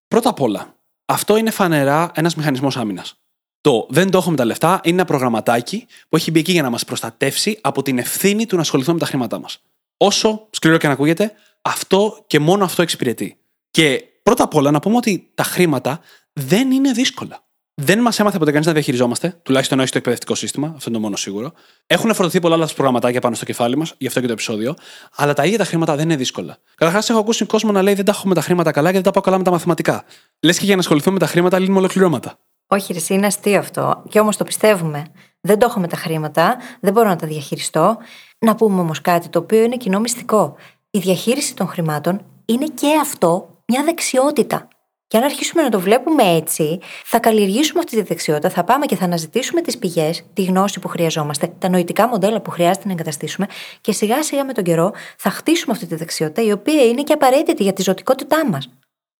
[0.09, 3.22] Πρώτα απ' όλα, αυτό είναι φανερά ένας μηχανισμός άμυνας.
[3.63, 6.63] Το δεν το έχω με τα λεφτά είναι ένα προγραμματάκι που έχει μπει εκεί για
[6.63, 9.63] να μας προστατεύσει από την ευθύνη του να ασχοληθούμε με τα χρήματά μας.
[9.97, 13.37] Όσο σκληρό και να ακούγεται, αυτό και μόνο αυτό εξυπηρετεί.
[13.71, 16.01] Και πρώτα απ' όλα να πούμε ότι τα χρήματα
[16.33, 17.45] δεν είναι δύσκολα.
[17.75, 21.05] Δεν μας έμαθε ποτέ κανείς να διαχειριζόμαστε, τουλάχιστον όχι στο εκπαιδευτικό σύστημα, αυτό είναι το
[21.05, 21.53] μόνο σίγουρο.
[21.87, 24.75] Έχουν φορτωθεί πολλά άλλα προγραμματάκια πάνω στο κεφάλι μας, γι' αυτό και το επεισόδιο,
[25.17, 26.59] αλλά τα ίδια τα χρήματα δεν είναι δύσκολα.
[26.75, 29.03] Καταρχάς, έχω ακούσει κόσμο να λέει δεν τα έχω με τα χρήματα καλά και δεν
[29.03, 30.05] τα πάω καλά με τα μαθηματικά.
[30.41, 32.39] Λες και για να ασχοληθούμε με τα χρήματα λύνουμε ολοκληρώματα.
[32.73, 34.03] Όχι, ρε, εσύ, είναι αστείο αυτό.
[34.09, 35.05] Και όμως το πιστεύουμε.
[35.41, 37.97] Δεν το έχω με τα χρήματα, δεν μπορώ να τα διαχειριστώ.
[38.39, 40.57] Να πούμε όμως κάτι το οποίο είναι κοινό μυστικό.
[40.91, 44.69] Η διαχείριση των χρημάτων είναι και αυτό μια δεξιότητα.
[45.07, 48.97] Και αν αρχίσουμε να το βλέπουμε έτσι, θα καλλιεργήσουμε αυτή τη δεξιότητα, θα πάμε και
[48.97, 53.47] θα αναζητήσουμε τις πηγές, τη γνώση που χρειαζόμαστε, τα νοητικά μοντέλα που χρειάζεται να εγκαταστήσουμε
[53.81, 57.13] και σιγά σιγά με τον καιρό θα χτίσουμε αυτή τη δεξιότητα, η οποία είναι και
[57.13, 58.69] απαραίτητη για τη ζωτικότητά μας.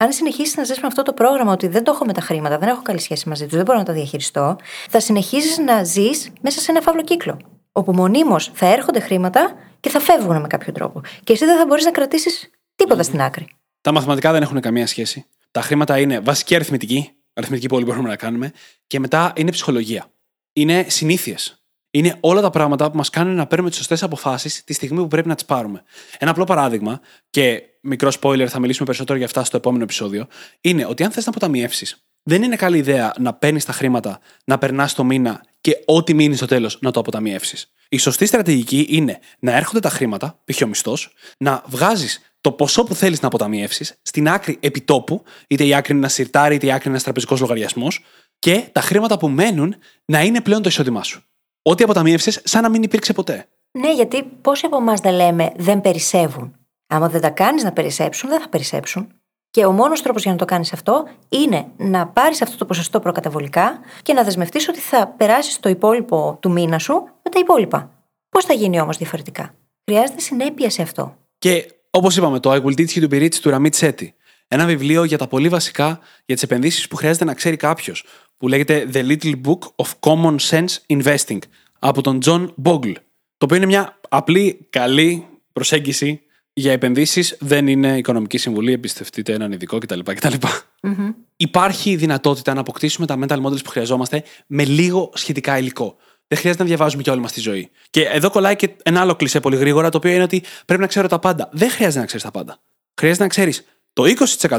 [0.03, 2.59] Αν συνεχίσεις να ζεις με αυτό το πρόγραμμα ότι δεν το έχω με τα χρήματα,
[2.59, 4.57] δεν έχω καλή σχέση μαζί τους, δεν μπορώ να τα διαχειριστώ,
[4.91, 7.41] θα συνεχίσει να ζεις μέσα σε ένα φαύλο κύκλο.
[7.73, 11.01] Όπου μονίμως θα έρχονται χρήματα και θα φεύγουν με κάποιο τρόπο.
[11.25, 13.47] Και εσύ δεν θα μπορείς να κρατήσεις τίποτα στην άκρη.
[13.81, 15.27] Τα μαθηματικά δεν έχουν καμία σχέση.
[15.51, 18.53] Τα χρήματα είναι βασική αριθμητική, αριθμητική που όλοι μπορούμε να κάνουμε,
[18.87, 20.07] και μετά είναι ψυχολογία.
[20.53, 21.65] Είναι συνήθειες.
[21.91, 25.09] Είναι όλα τα πράγματα που μας κάνουν να παίρνουμε τις σωστές αποφάσεις τη στιγμή που
[25.09, 25.83] πρέπει να τις πάρουμε.
[26.19, 27.01] Ένα απλό παράδειγμα,
[27.31, 30.27] και μικρό spoiler, θα μιλήσουμε περισσότερο για αυτά στο επόμενο επεισόδιο,
[30.61, 34.59] είναι ότι αν θες να αποταμιεύσεις, δεν είναι καλή ιδέα να παίρνεις τα χρήματα, να
[34.59, 37.73] περνάς το μήνα και ό,τι μείνει στο τέλος να το αποταμιεύσεις.
[37.89, 40.63] Η σωστή στρατηγική είναι να έρχονται τα χρήματα, π.χ.
[40.63, 45.75] ο μισθός, να βγάζεις το ποσό που θέλεις να αποταμιεύσεις στην άκρη επιτόπου, είτε η
[45.75, 48.05] άκρη είναι ένα σιρτάρι, είτε η άκρη είναι ένας τραπεζικός λογαριασμός,
[48.39, 49.75] και τα χρήματα που μένουν
[50.05, 51.23] να είναι πλέον το εισόδημά σου.
[51.63, 53.49] Ό,τι αποταμίευσε, σαν να μην υπήρξε ποτέ.
[53.71, 56.57] Ναι, γιατί πόσοι από εμάς δεν λέμε δεν περισσεύουν;
[56.93, 59.13] Άμα δεν τα κάνεις να περισσέψουν, δεν θα περισσέψουν.
[59.51, 63.01] Και ο μόνος τρόπος για να το κάνεις αυτό είναι να πάρεις αυτό το ποσοστό
[63.01, 67.91] προκαταβολικά και να δεσμευτείς ότι θα περάσεις το υπόλοιπο του μήνα σου με τα υπόλοιπα.
[68.29, 71.17] Πώς θα γίνει όμως διαφορετικά; Χρειάζεται συνέπεια σε αυτό.
[71.39, 74.09] Και όπως είπαμε, το I Will Teach You to Be Rich του Ramit Sethi.
[74.49, 78.05] Ένα βιβλίο για τα πολύ βασικά για τις επενδύσεις που χρειάζεται να ξέρει κάποιος,
[78.37, 81.39] που λέγεται The Little Book of Common Sense Investing
[81.79, 82.95] από τον John Bogle.
[83.37, 86.23] Το οποίο είναι μια απλή, καλή προσέγγιση
[86.53, 87.37] για επενδύσεις.
[87.41, 90.01] Δεν είναι οικονομική συμβουλή, εμπιστευτείτε έναν ειδικό κτλ.
[90.01, 90.35] κτλ.
[90.81, 91.15] Mm-hmm.
[91.37, 95.97] Υπάρχει δυνατότητα να αποκτήσουμε τα mental models που χρειαζόμαστε με λίγο σχετικά υλικό.
[96.29, 97.71] Δεν χρειάζεται να διαβάζουμε και όλη μας τη ζωή.
[97.91, 100.87] Και εδώ κολλάει και ένα άλλο κλισέ πολύ γρήγορα, το οποίο είναι ότι πρέπει να
[100.87, 101.49] ξέρω τα πάντα.
[101.53, 102.59] Δεν χρειάζεται να ξέρεις τα πάντα.
[102.95, 104.05] Χρειάζεται να ξέρεις το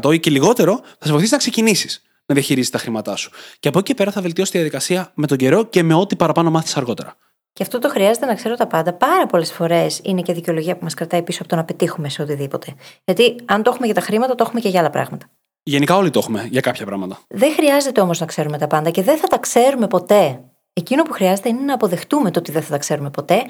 [0.02, 3.32] 20% ή και λιγότερο θα σε βοηθήσει να ξεκινήσεις να διαχειρίζεις τα χρήματά σου.
[3.60, 6.16] Και από εκεί και πέρα θα βελτιώσει τη διαδικασία με τον καιρό και με ό,τι
[6.16, 7.18] παραπάνω μάθεις αργότερα.
[7.54, 8.94] Και αυτό το χρειάζεται να ξέρω τα πάντα.
[8.94, 12.22] Πάρα πολλές φορές είναι και δικαιολογία που μας κρατάει πίσω από το να πετύχουμε σε
[12.22, 12.74] οτιδήποτε.
[13.06, 15.26] Γιατί αν το έχουμε για τα χρήματα, το έχουμε και για άλλα πράγματα.
[15.64, 17.20] Γενικά όλοι το έχουμε για κάποια πράγματα.
[17.28, 20.40] Δεν χρειάζεται όμως να ξέρουμε τα πάντα και δεν θα τα ξέρουμε ποτέ.
[20.74, 23.44] Εκείνο που χρειάζεται είναι να αποδεχτούμε το ότι δεν θα τα ξέρουμε ποτέ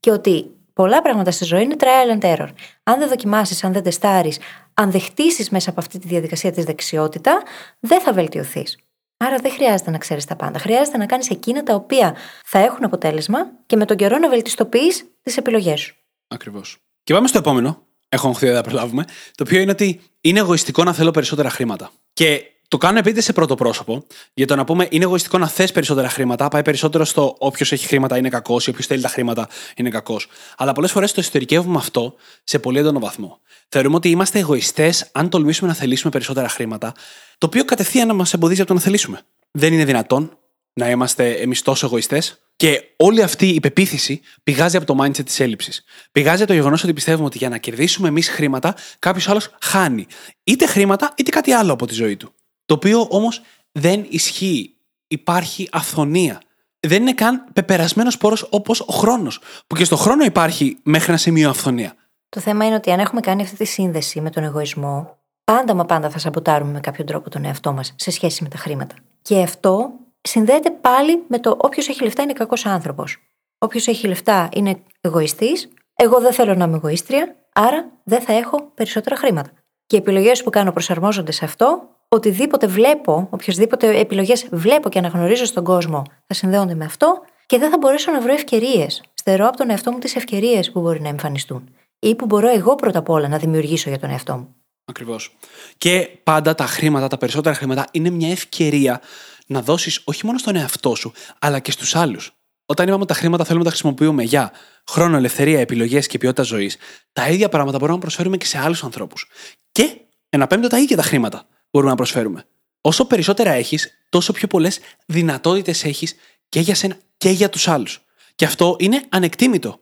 [0.00, 2.48] και ότι πολλά πράγματα στη ζωή είναι trial and error.
[2.82, 4.38] Αν δεν δοκιμάσεις, αν δεν τεστάρεις,
[4.74, 7.42] αν δεν χτίσεις μέσα από αυτή τη διαδικασία της δεξιότητα,
[7.80, 8.78] δεν θα βελτιωθείς.
[9.20, 10.58] Άρα δεν χρειάζεται να ξέρεις τα πάντα.
[10.58, 15.04] Χρειάζεται να κάνεις εκείνα τα οποία θα έχουν αποτέλεσμα και με τον καιρό να βελτιστοποιείς
[15.22, 15.94] τις επιλογές σου.
[16.28, 16.78] Ακριβώς.
[17.02, 17.82] Και πάμε στο επόμενο.
[18.08, 19.04] Έχω αγχωθεί, να προλάβουμε.
[19.34, 21.90] Το οποίο είναι ότι είναι εγωιστικό να θέλω περισσότερα χρήματα.
[22.12, 25.72] Και το κάνω επειδή σε πρώτο πρόσωπο, για το να πούμε είναι εγωιστικό να θες
[25.72, 29.48] περισσότερα χρήματα, πάει περισσότερο στο όποιος έχει χρήματα είναι κακός ή όποιος θέλει τα χρήματα
[29.76, 30.26] είναι κακός.
[30.56, 32.14] Αλλά πολλές φορές το εσωτερικεύουμε αυτό
[32.44, 33.40] σε πολύ έντονο βαθμό.
[33.68, 36.92] Θεωρούμε ότι είμαστε εγωιστές αν τολμήσουμε να θελήσουμε περισσότερα χρήματα,
[37.38, 39.20] το οποίο κατευθείαν μας εμποδίζει από το να θελήσουμε.
[39.50, 40.38] Δεν είναι δυνατόν
[40.72, 42.40] να είμαστε εμείς τόσο εγωιστές.
[42.56, 45.84] Και όλη αυτή η πεποίθηση πηγάζει από το mindset της έλλειψης.
[46.12, 50.06] Πηγάζει από το γεγονός ότι πιστεύουμε ότι για να κερδίσουμε εμείς χρήματα, κάποιος άλλος χάνει.
[50.44, 52.32] Είτε χρήματα, είτε κάτι άλλο από τη ζωή του.
[52.68, 53.40] Το οποίο όμως
[53.72, 54.74] δεν ισχύει.
[55.06, 56.40] Υπάρχει αυθονία.
[56.80, 59.40] Δεν είναι καν πεπερασμένος πόρος όπως ο χρόνος.
[59.66, 61.94] Που και στο χρόνο υπάρχει μέχρι ένα σημείο αυθονία.
[62.28, 65.84] Το θέμα είναι ότι αν έχουμε κάνει αυτή τη σύνδεση με τον εγωισμό, πάντα μα
[65.84, 68.94] πάντα θα σαμποτάρουμε με κάποιο τρόπο τον εαυτό μας σε σχέση με τα χρήματα.
[69.22, 69.90] Και αυτό
[70.20, 73.18] συνδέεται πάλι με το όποιος έχει λεφτά είναι κακός άνθρωπος.
[73.58, 78.70] Όποιος έχει λεφτά είναι εγωιστής, εγώ δεν θέλω να είμαι εγωίστρια, άρα δεν θα έχω
[78.74, 79.50] περισσότερα χρήματα.
[79.86, 85.44] Και οι επιλογές που κάνω προσαρμόζονται σε αυτό, οτιδήποτε βλέπω, οποιασδήποτε επιλογές βλέπω και αναγνωρίζω
[85.44, 89.02] στον κόσμο, θα συνδέονται με αυτό και δεν θα μπορέσω να βρω ευκαιρίες.
[89.14, 92.74] Στερώ από τον εαυτό μου τις ευκαιρίες που μπορεί να εμφανιστούν ή που μπορώ εγώ
[92.74, 94.54] πρώτα απ' όλα να δημιουργήσω για τον εαυτό μου.
[94.84, 95.36] Ακριβώς.
[95.78, 99.00] Και πάντα τα χρήματα, τα περισσότερα χρήματα, είναι μια ευκαιρία
[99.46, 102.32] να δώσεις όχι μόνο στον εαυτό σου, αλλά και στους άλλους.
[102.66, 104.52] Όταν είπαμε ότι τα χρήματα θέλουμε να τα χρησιμοποιούμε για
[104.88, 106.76] χρόνο, ελευθερία, επιλογές και ποιότητα ζωής,
[107.12, 109.28] τα ίδια πράγματα μπορούμε να προσφέρουμε και σε άλλους ανθρώπους.
[109.72, 111.46] Και ένα πέμπτο τα ίδια τα χρήματα
[111.78, 112.44] μπορούμε να προσφέρουμε.
[112.80, 116.14] Όσο περισσότερα έχεις, τόσο πιο πολλές δυνατότητες έχεις
[116.48, 118.04] και για σένα και για τους άλλους.
[118.34, 119.80] Και αυτό είναι ανεκτήμητο.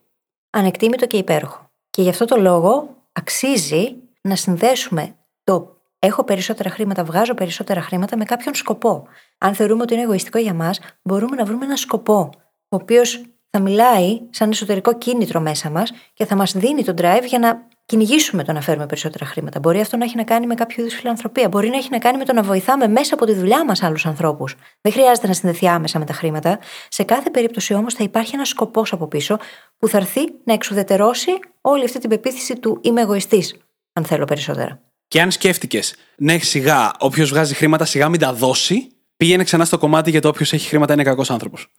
[0.50, 1.70] Ανεκτήμητο και υπέροχο.
[1.90, 8.16] Και γι' αυτό το λόγο αξίζει να συνδέσουμε το έχω περισσότερα χρήματα, βγάζω περισσότερα χρήματα
[8.16, 9.06] με κάποιον σκοπό.
[9.38, 12.30] Αν θεωρούμε ότι είναι εγωιστικό για μας, μπορούμε να βρούμε ένα σκοπό,
[12.68, 17.24] ο οποίος θα μιλάει σαν εσωτερικό κίνητρο μέσα μας και θα μας δίνει τον drive
[17.26, 19.58] για να κυνηγήσουμε το να φέρουμε περισσότερα χρήματα.
[19.58, 21.48] Μπορεί αυτό να έχει να κάνει με κάποιο είδους φιλανθρωπία.
[21.48, 24.06] Μπορεί να έχει να κάνει με το να βοηθάμε μέσα από τη δουλειά μας άλλους
[24.06, 24.54] ανθρώπους.
[24.80, 26.58] Δεν χρειάζεται να συνδεθεί άμεσα με τα χρήματα.
[26.88, 29.38] Σε κάθε περίπτωση όμως θα υπάρχει ένας σκοπός από πίσω
[29.78, 31.30] που θα έρθει να εξουδετερώσει
[31.60, 33.56] όλη αυτή την πεποίθηση του είμαι εγωιστής,
[33.92, 34.80] αν θέλω περισσότερα.
[35.08, 39.78] Και αν σκέφτηκες, ναι, σιγά, όποιος βγάζει χρήματα, σιγά μην τα δώσει, πήγαινε ξανά στο
[39.78, 41.72] κομμάτι για το όποιος έχει χρήματα είναι κακός άνθρωπος.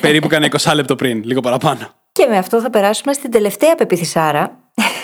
[0.00, 1.94] Περίπου κανένα 20 λεπτό πριν, λίγο παραπάνω.
[2.16, 4.58] Και με αυτό θα περάσουμε στην τελευταία πεποίθησάρα,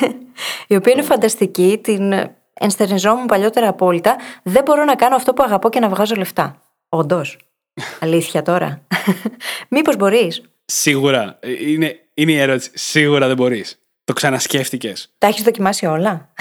[0.68, 2.12] η οποία είναι φανταστική, την
[2.52, 4.16] ενστερνιζόμουν παλιότερα απόλυτα.
[4.42, 6.62] Δεν μπορώ να κάνω αυτό που αγαπώ και να βγάζω λεφτά.
[6.88, 7.38] Όντως.
[8.00, 8.82] Αλήθεια τώρα.
[9.74, 11.38] Μήπως μπορείς; Σίγουρα.
[11.66, 12.70] Είναι, είναι η ερώτηση.
[12.74, 13.78] Σίγουρα δεν μπορείς.
[14.04, 15.12] Το ξανασκέφτηκες.
[15.18, 16.32] Τα έχεις δοκιμάσει όλα;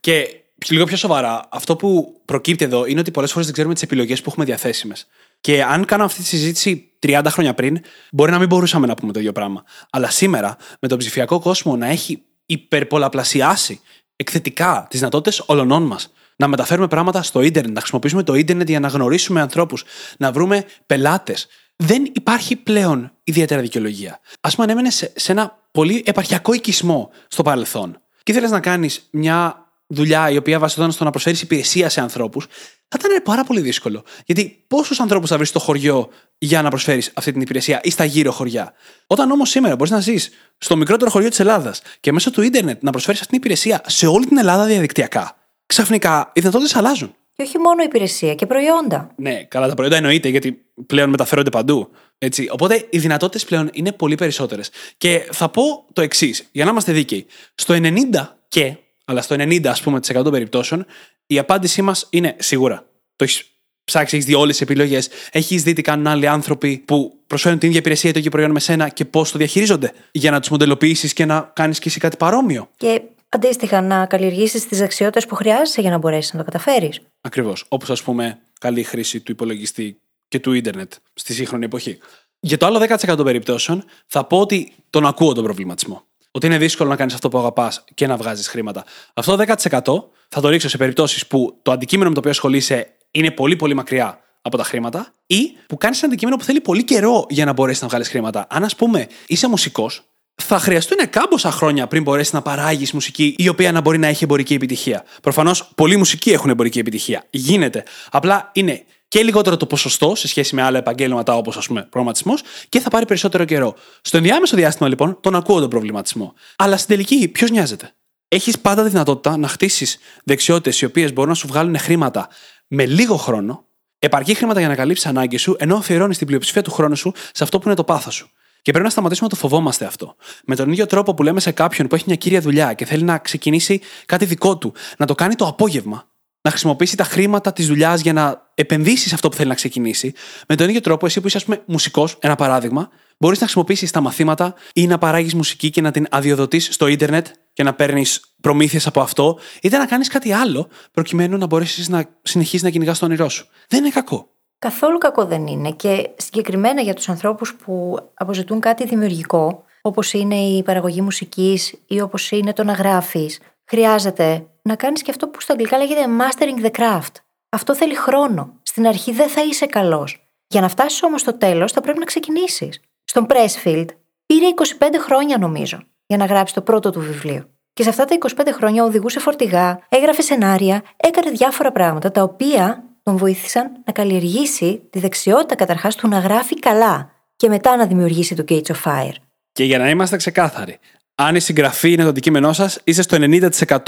[0.00, 3.82] και λίγο πιο σοβαρά, αυτό που προκύπτει εδώ είναι ότι πολλές φορές δεν ξέρουμε τις
[3.82, 5.06] επιλογές που έχουμε διαθέσιμες.
[5.40, 7.80] Και αν κάνω αυτή τη συζήτηση 30 χρόνια πριν,
[8.12, 9.64] μπορεί να μην μπορούσαμε να πούμε το ίδιο πράγμα.
[9.90, 13.80] Αλλά σήμερα, με τον ψηφιακό κόσμο να έχει υπερπολαπλασιάσει
[14.16, 18.80] εκθετικά τις δυνατότητες όλων μας, να μεταφέρουμε πράγματα στο ίντερνετ, να χρησιμοποιήσουμε το ίντερνετ για
[18.80, 19.84] να γνωρίσουμε ανθρώπους,
[20.18, 21.46] να βρούμε πελάτες.
[21.76, 24.20] Δεν υπάρχει πλέον ιδιαίτερα δικαιολογία.
[24.40, 28.60] Α πούμε, αν έμενες σε, σε ένα πολύ επαρχιακό οικισμό στο παρελθόν και ήθελες να
[28.60, 32.46] κάνεις μια δουλειά η οποία βασιζόταν στο να προσφέρεις υπηρεσία σε ανθρώπους,
[32.88, 34.04] θα ήταν πάρα πολύ δύσκολο.
[34.26, 36.08] Γιατί πόσους ανθρώπους θα βρεις στο χωριό
[36.38, 38.72] για να προσφέρεις αυτή την υπηρεσία ή στα γύρω χωριά;
[39.06, 42.82] Όταν όμως σήμερα μπορείς να ζεις στο μικρότερο χωριό της Ελλάδας και μέσω του ίντερνετ
[42.82, 45.36] να προσφέρεις αυτή την υπηρεσία σε όλη την Ελλάδα διαδικτυακά,
[45.66, 47.14] ξαφνικά οι δυνατότητε αλλάζουν.
[47.38, 49.10] Και όχι μόνο υπηρεσία και προϊόντα.
[49.16, 51.90] Ναι, καλά, τα προϊόντα εννοείται γιατί πλέον μεταφέρονται παντού.
[52.18, 52.48] Έτσι.
[52.50, 54.70] Οπότε οι δυνατότητες πλέον είναι πολύ περισσότερες.
[54.96, 57.26] Και θα πω το εξής, για να είμαστε δίκαιοι.
[57.54, 60.86] Στο 90 και, αλλά στο 90 ας πούμε, τη 100 των περιπτώσεων,
[61.30, 62.86] η απάντησή μας είναι σίγουρα.
[63.16, 63.44] Το έχεις
[63.84, 65.08] ψάξει, έχεις δει όλες τις επιλογές.
[65.30, 68.50] Έχεις δει τι κάνουν άλλοι άνθρωποι που προσφέρουν την ίδια υπηρεσία ή το ίδιο προϊόν
[68.50, 69.92] με σένα και πώς το διαχειρίζονται.
[70.12, 72.68] Για να τους μοντελοποιήσεις και να κάνεις και εσύ κάτι παρόμοιο.
[72.76, 77.00] Και αντίστοιχα να καλλιεργήσεις τις δεξιότητες που χρειάζεσαι για να μπορέσεις να το καταφέρεις.
[77.20, 77.64] Ακριβώς.
[77.68, 81.98] Όπως ας πούμε καλή χρήση του υπολογιστή και του ίντερνετ στη σύγχρονη εποχή.
[82.40, 86.02] Για το άλλο 10% των περιπτώσεων θα πω ότι τον ακούω τον προβληματισμό.
[86.30, 88.84] Ότι είναι δύσκολο να κάνεις αυτό που αγαπάς και να βγάζεις χρήματα.
[89.14, 92.96] Αυτό το 10% θα το ρίξω σε περιπτώσεις που το αντικείμενο με το οποίο ασχολείσαι
[93.10, 96.84] είναι πολύ πολύ μακριά από τα χρήματα ή που κάνεις ένα αντικείμενο που θέλει πολύ
[96.84, 98.46] καιρό για να μπορέσεις να βγάλεις χρήματα.
[98.50, 100.02] Αν, ας πούμε, είσαι μουσικός,
[100.42, 104.24] θα χρειαστούν κάμποσα χρόνια πριν μπορέσεις να παράγεις μουσική η οποία να μπορεί να έχει
[104.24, 105.04] εμπορική επιτυχία.
[105.22, 107.24] Προφανώς, πολλοί μουσικοί έχουν εμπορική επιτυχία.
[107.30, 107.84] Γίνεται.
[108.10, 112.42] Απλά είναι και λιγότερο το ποσοστό σε σχέση με άλλα επαγγέλματα όπως ας πούμε προγραμματισμός
[112.68, 113.74] και θα πάρει περισσότερο καιρό.
[114.00, 116.34] Στο ενδιάμεσο διάστημα λοιπόν τον ακούω τον προβληματισμό.
[116.56, 117.94] Αλλά στην τελική, ποιος νοιάζεται;
[118.28, 122.28] Έχεις πάντα τη δυνατότητα να χτίσεις δεξιότητες οι οποίες μπορούν να σου βγάλουν χρήματα
[122.66, 123.64] με λίγο χρόνο,
[123.98, 127.44] επαρκή χρήματα για να καλύψεις ανάγκη σου, ενώ αφιερώνεις την πλειοψηφία του χρόνου σου σε
[127.44, 128.30] αυτό που είναι το πάθος σου.
[128.62, 130.16] Και πρέπει να σταματήσουμε να το φοβόμαστε αυτό.
[130.44, 133.02] Με τον ίδιο τρόπο που λέμε σε κάποιον που έχει μια κύρια δουλειά και θέλει
[133.02, 136.08] να ξεκινήσει κάτι δικό του, να το κάνει το απόγευμα,
[136.40, 140.12] να χρησιμοποιήσει τα χρήματα της δουλειάς για να επενδύσει σε αυτό που θέλει να ξεκινήσει.
[140.48, 143.90] Με τον ίδιο τρόπο, εσύ που είσαι, ας πούμε, μουσικός, ένα παράδειγμα, μπορείς να χρησιμοποιήσεις
[143.90, 147.26] τα μαθήματα ή να παράγεις μουσική και να την αδειοδοτείς στο ίντερνετ
[147.58, 152.04] και να παίρνεις προμήθειες από αυτό, είτε να κάνεις κάτι άλλο προκειμένου να μπορέσεις να
[152.22, 153.46] συνεχίσεις να κυνηγάς το όνειρό σου.
[153.68, 154.28] Δεν είναι κακό.
[154.58, 155.70] Καθόλου κακό δεν είναι.
[155.70, 162.00] Και συγκεκριμένα για τους ανθρώπους που αποζητούν κάτι δημιουργικό, όπως είναι η παραγωγή μουσικής ή
[162.00, 166.66] όπως είναι το να γράφεις, χρειάζεται να κάνεις και αυτό που στα αγγλικά λέγεται mastering
[166.66, 167.12] the craft.
[167.48, 168.52] Αυτό θέλει χρόνο.
[168.62, 170.28] Στην αρχή δεν θα είσαι καλός.
[170.46, 172.80] Για να φτάσεις όμως στο τέλος, θα πρέπει να ξεκινήσεις.
[173.04, 173.86] Στον Pressfield
[174.26, 175.78] πήρε 25 χρόνια, νομίζω,
[176.08, 177.44] για να γράψει το πρώτο του βιβλίο.
[177.72, 182.84] Και σε αυτά τα 25 χρόνια οδηγούσε φορτηγά, έγραφε σενάρια, έκανε διάφορα πράγματα τα οποία
[183.02, 188.34] τον βοήθησαν να καλλιεργήσει τη δεξιότητα καταρχάς του να γράφει καλά και μετά να δημιουργήσει
[188.34, 189.14] το Gates of Fire.
[189.52, 190.78] Και για να είμαστε ξεκάθαροι,
[191.14, 193.16] αν η συγγραφή είναι το αντικείμενό σας, είστε στο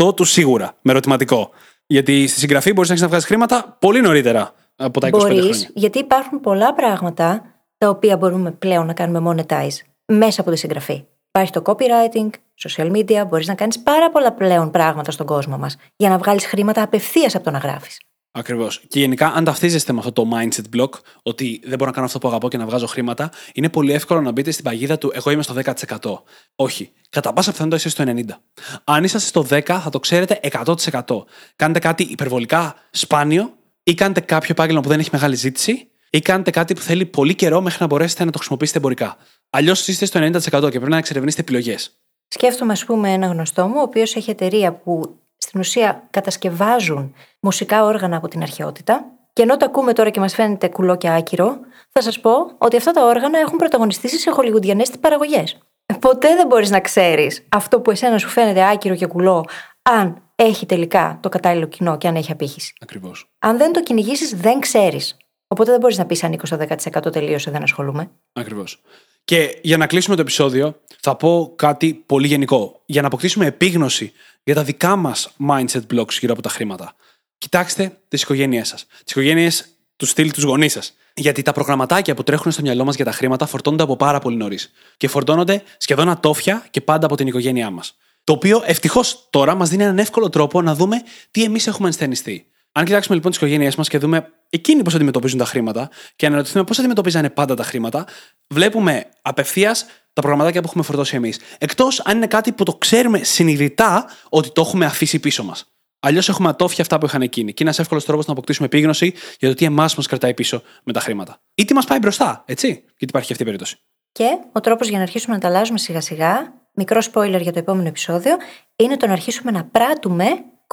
[0.09, 1.51] 90% του σίγουρα, με ερωτηματικό.
[1.87, 5.41] Γιατί στη συγγραφή μπορείς να έχεις να βγάλει χρήματα πολύ νωρίτερα από τα 25 Μπορείς,
[5.41, 5.71] χρόνια.
[5.75, 7.45] γιατί υπάρχουν πολλά πράγματα
[7.79, 11.05] τα οποία μπορούμε πλέον να κάνουμε monetize μέσα από τη συγγραφή.
[11.33, 12.31] Υπάρχει το copywriting,
[12.69, 16.47] social media, μπορείς να κάνεις πάρα πολλά πλέον πράγματα στον κόσμο μας για να βγάλεις
[16.47, 18.01] χρήματα απευθείας από το να γράφεις.
[18.33, 18.83] Ακριβώς.
[18.89, 20.89] Και γενικά, αν ταυτίζεστε με αυτό το mindset block,
[21.23, 24.21] ότι δεν μπορώ να κάνω αυτό που αγαπώ και να βγάζω χρήματα, είναι πολύ εύκολο
[24.21, 26.23] να μπείτε στην παγίδα του Εγώ είμαι στο 10%.
[26.55, 26.93] Όχι.
[27.11, 28.41] Κατά πάσα πιθανότητα είστε στο 90%.
[28.85, 31.25] Αν είσαστε στο 10%, θα το ξέρετε 100%.
[31.57, 33.53] Κάνετε κάτι υπερβολικά σπάνιο,
[33.83, 37.35] ή κάνετε κάποιο επάγγελμα που δεν έχει μεγάλη ζήτηση, ή κάνετε κάτι που θέλει πολύ
[37.35, 39.17] καιρό μέχρι να μπορέσετε να το χρησιμοποιήσετε εμπορικά.
[39.51, 42.01] Αλλιώς είστε στο 90% και πρέπει να εξερευνήσετε επιλογές.
[42.29, 47.85] Σκέφτομαι, ας πούμε, ένα γνωστό μου, ο οποίος έχει εταιρεία που στην ουσία κατασκευάζουν μουσικά
[47.85, 49.05] όργανα από την αρχαιότητα.
[49.33, 51.59] Και ενώ το ακούμε τώρα και μας φαίνεται κουλό και άκυρο,
[51.91, 55.59] θα σας πω ότι αυτά τα όργανα έχουν πρωταγωνιστήσει σε χολιγουντιανές παραγωγές.
[56.01, 59.45] Ποτέ δεν μπορείς να ξέρεις αυτό που εσένα σου φαίνεται άκυρο και κουλό,
[59.83, 62.73] αν έχει τελικά το κατάλληλο κοινό και αν έχει απήχηση.
[62.81, 63.31] Ακριβώς.
[63.39, 65.17] Αν δεν το κυνηγήσεις, δεν ξέρεις.
[65.49, 68.11] Οπότε δεν μπορείς να πεις ανήκω στο 10% τελείωσε, δεν ασχολούμαι.
[68.33, 68.83] Ακριβώς.
[69.31, 72.83] Και για να κλείσουμε το επεισόδιο, θα πω κάτι πολύ γενικό.
[72.87, 74.13] Για να αποκτήσουμε επίγνωση
[74.43, 76.95] για τα δικά μας mindset blocks γύρω από τα χρήματα.
[77.39, 78.87] Κοιτάξτε τις οικογένειές σας.
[79.05, 79.51] Τις οικογένειε
[79.97, 80.97] του στυλ τους γονείς σας.
[81.15, 84.37] Γιατί τα προγραμματάκια που τρέχουν στο μυαλό μας για τα χρήματα φορτώνονται από πάρα πολύ
[84.37, 84.71] νωρίς.
[84.97, 87.97] Και φορτώνονται σχεδόν ατόφια και πάντα από την οικογένειά μας.
[88.25, 92.50] Το οποίο ευτυχώς τώρα μας δίνει έναν εύκολο τρόπο να δούμε τι εμείς έχουμε ενσθενιστεί.
[92.73, 96.65] Αν κοιτάξουμε λοιπόν τις οικογένειές μας και δούμε εκείνοι πώς αντιμετωπίζουν τα χρήματα και αναρωτηθούμε
[96.65, 98.07] πώς αντιμετωπίζανε πάντα τα χρήματα,
[98.49, 101.41] βλέπουμε απευθείας τα προγραμματάκια που έχουμε φορτώσει εμείς.
[101.59, 105.65] Εκτός αν είναι κάτι που το ξέρουμε συνειδητά ότι το έχουμε αφήσει πίσω μας.
[106.01, 107.47] Αλλιώς έχουμε ατόφια αυτά που είχαν εκείνοι.
[107.47, 110.63] Και είναι ένας εύκολος τρόπος να αποκτήσουμε επίγνωση για το τι εμάς μας κρατάει πίσω
[110.85, 111.41] με τα χρήματα.
[111.55, 112.67] Ή τι μας πάει μπροστά, έτσι.
[112.67, 113.77] Γιατί υπάρχει αυτή η περίπτωση.
[114.13, 117.59] Και ο τρόπος για να αρχίσουμε να τα αλλάζουμε σιγά σιγά, μικρό spoiler για το
[117.59, 118.37] επόμενο επεισόδιο,
[118.77, 120.25] είναι το να αρχίσουμε να πράττουμε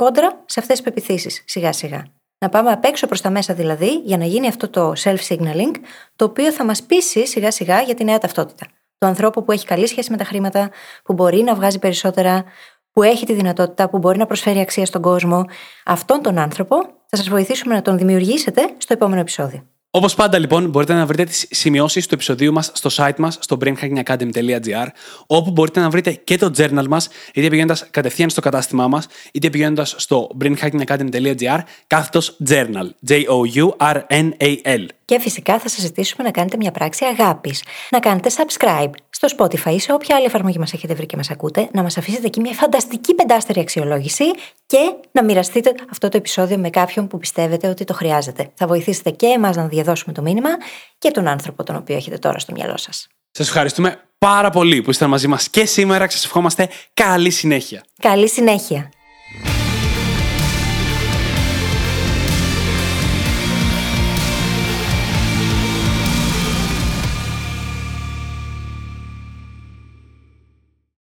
[0.02, 2.04] κόντρα σε αυτές τις πεπιθήσεις σιγά σιγά.
[2.40, 5.72] Να πάμε απ' έξω προς τα μέσα δηλαδή, για να γίνει αυτό το self-signaling,
[6.16, 8.66] το οποίο θα μας πείσει σιγά σιγά για τη νέα ταυτότητα.
[8.98, 10.70] Το ανθρώπου που έχει καλή σχέση με τα χρήματα,
[11.04, 12.44] που μπορεί να βγάζει περισσότερα,
[12.92, 15.46] που έχει τη δυνατότητα, που μπορεί να προσφέρει αξία στον κόσμο.
[15.86, 16.76] Αυτόν τον άνθρωπο
[17.06, 19.68] θα σας βοηθήσουμε να τον δημιουργήσετε στο επόμενο επεισόδιο.
[19.90, 23.58] Όπως πάντα, λοιπόν, μπορείτε να βρείτε τις σημειώσεις του επεισοδίου μας στο site μας, στο
[23.62, 24.88] brainhackingacademy.gr,
[25.28, 29.50] όπου μπορείτε να βρείτε και το journal μας, είτε πηγαίνοντας κατευθείαν στο κατάστημά μας, είτε
[29.50, 32.90] πηγαίνοντας στο brainhackingacademy.gr, κάθετος journal.
[33.08, 34.86] J-O-U-R-N-A-L.
[35.08, 37.64] Και φυσικά θα σας ζητήσουμε να κάνετε μια πράξη αγάπης.
[37.90, 41.30] Να κάνετε subscribe στο Spotify ή σε όποια άλλη εφαρμογή μας έχετε βρει και μας
[41.30, 44.24] ακούτε, να μας αφήσετε εκεί μια φανταστική πεντάστερη αξιολόγηση
[44.66, 44.78] και
[45.12, 48.52] να μοιραστείτε αυτό το επεισόδιο με κάποιον που πιστεύετε ότι το χρειάζεται.
[48.54, 50.50] Θα βοηθήσετε και εμάς να διαδώσουμε το μήνυμα
[50.98, 53.08] και τον άνθρωπο τον οποίο έχετε τώρα στο μυαλό σας.
[53.32, 57.84] Σας ευχαριστούμε πάρα πολύ που ήσασταν μαζί μας και σήμερα και σας ευχόμαστε καλή συνέχεια.
[58.02, 58.90] Καλή συνέχεια.